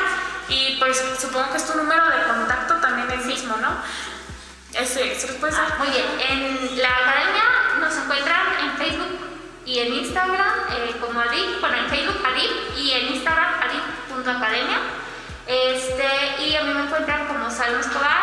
y 0.49 0.77
pues 0.81 0.97
supongo 1.21 1.51
que 1.53 1.59
es 1.59 1.67
tu 1.67 1.77
número 1.77 2.05
de 2.07 2.23
contacto 2.25 2.75
también 2.77 3.11
el 3.13 3.25
mismo, 3.27 3.57
¿no? 3.59 3.71
Eso, 4.75 5.01
eso 5.01 5.27
los 5.29 5.37
puedes 5.37 5.57
Ah, 5.57 5.77
muy 5.79 5.89
bien. 5.89 6.07
En 6.29 6.79
la 6.83 6.89
academia 6.89 7.45
nos 7.79 7.95
encuentran 7.97 8.47
en 8.63 8.77
Facebook 8.79 9.30
y 9.67 9.79
en 9.79 9.95
Instagram 9.95 10.55
eh, 10.73 10.97
como 11.01 11.21
Adip, 11.21 11.61
bueno, 11.61 11.77
en 11.77 11.89
Facebook 11.89 12.23
Adip 12.27 12.79
y 12.79 12.93
en 12.93 13.15
Instagram 13.15 13.55
adip.academia. 13.63 14.79
Este, 15.47 16.43
y 16.43 16.57
a 16.57 16.63
mí 16.63 16.75
me 16.75 16.83
encuentran 16.83 17.27
como 17.27 17.51
Salma 17.51 17.81
Escobar, 17.81 18.17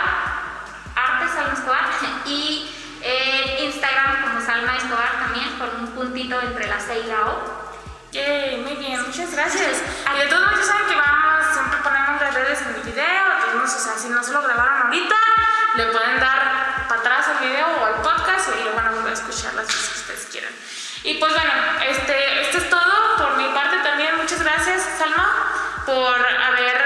Arte 0.95 1.27
Salma 1.33 1.53
Escobar, 1.53 1.85
y 2.25 2.69
en 3.01 3.65
Instagram 3.65 4.21
como 4.23 4.41
Salma 4.45 4.77
Escobar 4.77 5.11
también, 5.19 5.57
con 5.57 5.69
un 5.81 5.87
puntito 5.87 6.41
entre 6.41 6.67
la 6.67 6.79
C 6.79 6.99
y 6.99 7.07
la 7.07 7.27
O. 7.27 7.67
Yay, 8.11 8.61
muy 8.61 8.75
bien, 8.75 9.01
muchas 9.05 9.31
gracias. 9.31 9.83
Y 10.15 10.19
de 10.19 10.27
todos 10.27 10.51
modos, 10.51 10.65
saben 10.65 10.87
que 10.87 10.95
vamos, 10.95 11.53
siempre 11.53 11.79
ponemos 11.83 12.21
las 12.21 12.33
redes 12.33 12.61
en 12.61 12.75
el 12.75 12.81
video, 12.81 13.23
entonces, 13.45 13.81
o 13.81 13.83
sea, 13.83 13.97
si 13.97 14.09
no 14.09 14.23
se 14.23 14.31
lo 14.31 14.41
grabaron 14.41 14.83
ahorita, 14.83 15.15
le 15.75 15.85
pueden 15.87 16.19
dar 16.19 16.87
para 16.87 17.01
atrás 17.01 17.27
al 17.27 17.45
video 17.45 17.67
o 17.67 17.85
al 17.85 17.95
podcast 17.95 18.49
y 18.59 18.63
lo 18.63 18.73
van 18.73 18.87
a 18.87 18.91
volver 18.91 19.11
a 19.11 19.13
escuchar 19.13 19.53
las 19.53 19.67
veces 19.67 19.89
que 19.89 19.99
ustedes 19.99 20.27
quieran. 20.31 20.53
Y 21.03 21.13
pues 21.15 21.33
bueno, 21.33 21.51
este, 21.87 22.41
esto 22.41 22.57
es 22.57 22.69
todo 22.69 23.17
por 23.17 23.37
mi 23.37 23.47
parte 23.53 23.77
también. 23.83 24.17
Muchas 24.17 24.41
gracias, 24.41 24.81
Salma, 24.97 25.83
por 25.85 26.15
haber 26.15 26.77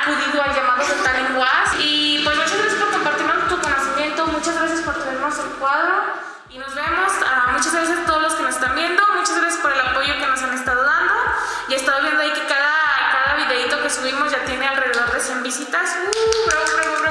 acudido 0.00 0.42
al 0.42 0.54
llamado 0.54 0.86
de 0.86 0.94
Talent 1.02 1.36
Was. 1.36 1.74
Y 1.78 2.22
pues 2.24 2.36
muchas 2.36 2.58
gracias 2.58 2.80
por 2.80 2.90
compartirnos 2.90 3.48
tu 3.48 3.60
conocimiento, 3.60 4.26
muchas 4.28 4.54
gracias 4.58 4.80
por 4.80 4.94
traernos 4.94 5.38
el 5.38 5.50
cuadro. 5.58 6.26
Y 6.50 6.58
nos 6.58 6.74
vemos. 6.74 7.12
Ah, 7.26 7.50
muchas 7.52 7.74
gracias 7.74 7.98
a 7.98 8.06
todos 8.06 8.22
los 8.22 8.34
que 8.34 8.42
nos 8.44 8.54
están 8.54 8.74
viendo. 8.74 9.02
Muchas 9.14 9.38
gracias 9.38 9.60
por 9.60 9.72
el 9.72 9.80
apoyo 9.80 10.14
que 10.14 10.26
nos 10.26 10.42
han 10.42 10.54
estado 10.54 10.82
dando. 10.82 11.14
Y 11.68 11.74
he 11.74 11.76
estado 11.76 12.02
viendo 12.02 12.22
ahí 12.22 12.32
que 12.32 12.46
cada, 12.46 12.72
cada 13.12 13.34
videito 13.44 13.82
que 13.82 13.90
subimos 13.90 14.30
ya 14.30 14.44
tiene 14.44 14.66
alrededor 14.66 15.12
de 15.12 15.20
100 15.20 15.42
visitas. 15.42 15.96
¡Uh! 16.06 16.48
Bravo, 16.48 16.64
bravo, 16.76 16.96
bravo, 17.02 17.05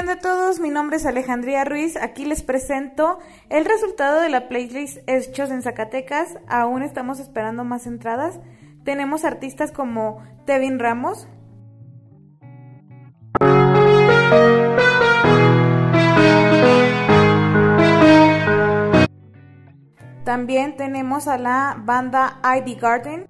onda 0.00 0.14
a 0.14 0.18
todos? 0.18 0.60
Mi 0.60 0.70
nombre 0.70 0.96
es 0.96 1.04
Alejandría 1.04 1.62
Ruiz. 1.64 1.96
Aquí 1.96 2.24
les 2.24 2.42
presento 2.42 3.18
el 3.50 3.66
resultado 3.66 4.20
de 4.22 4.30
la 4.30 4.48
playlist 4.48 4.98
Hechos 5.06 5.50
en 5.50 5.60
Zacatecas. 5.60 6.38
Aún 6.48 6.82
estamos 6.82 7.20
esperando 7.20 7.64
más 7.64 7.86
entradas. 7.86 8.40
Tenemos 8.82 9.26
artistas 9.26 9.72
como 9.72 10.22
Tevin 10.46 10.78
Ramos. 10.78 11.28
También 20.24 20.76
tenemos 20.76 21.28
a 21.28 21.36
la 21.36 21.76
banda 21.78 22.40
Ivy 22.42 22.76
Garden. 22.76 23.28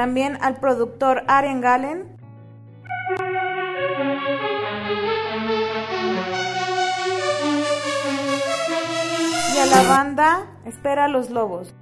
También 0.00 0.38
al 0.40 0.56
productor 0.56 1.24
Aren 1.28 1.60
Galen. 1.60 2.16
Y 9.54 9.58
a 9.58 9.66
la 9.66 9.82
banda 9.86 10.46
Espera 10.64 11.06
los 11.06 11.28
Lobos. 11.28 11.74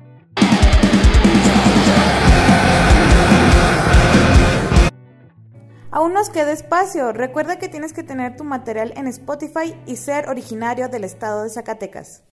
Aún 5.92 6.12
nos 6.12 6.28
queda 6.30 6.50
espacio. 6.50 7.12
Recuerda 7.12 7.60
que 7.60 7.68
tienes 7.68 7.92
que 7.92 8.02
tener 8.02 8.36
tu 8.36 8.42
material 8.42 8.94
en 8.96 9.06
Spotify 9.06 9.80
y 9.86 9.94
ser 9.94 10.28
originario 10.28 10.88
del 10.88 11.04
estado 11.04 11.44
de 11.44 11.50
Zacatecas. 11.50 12.24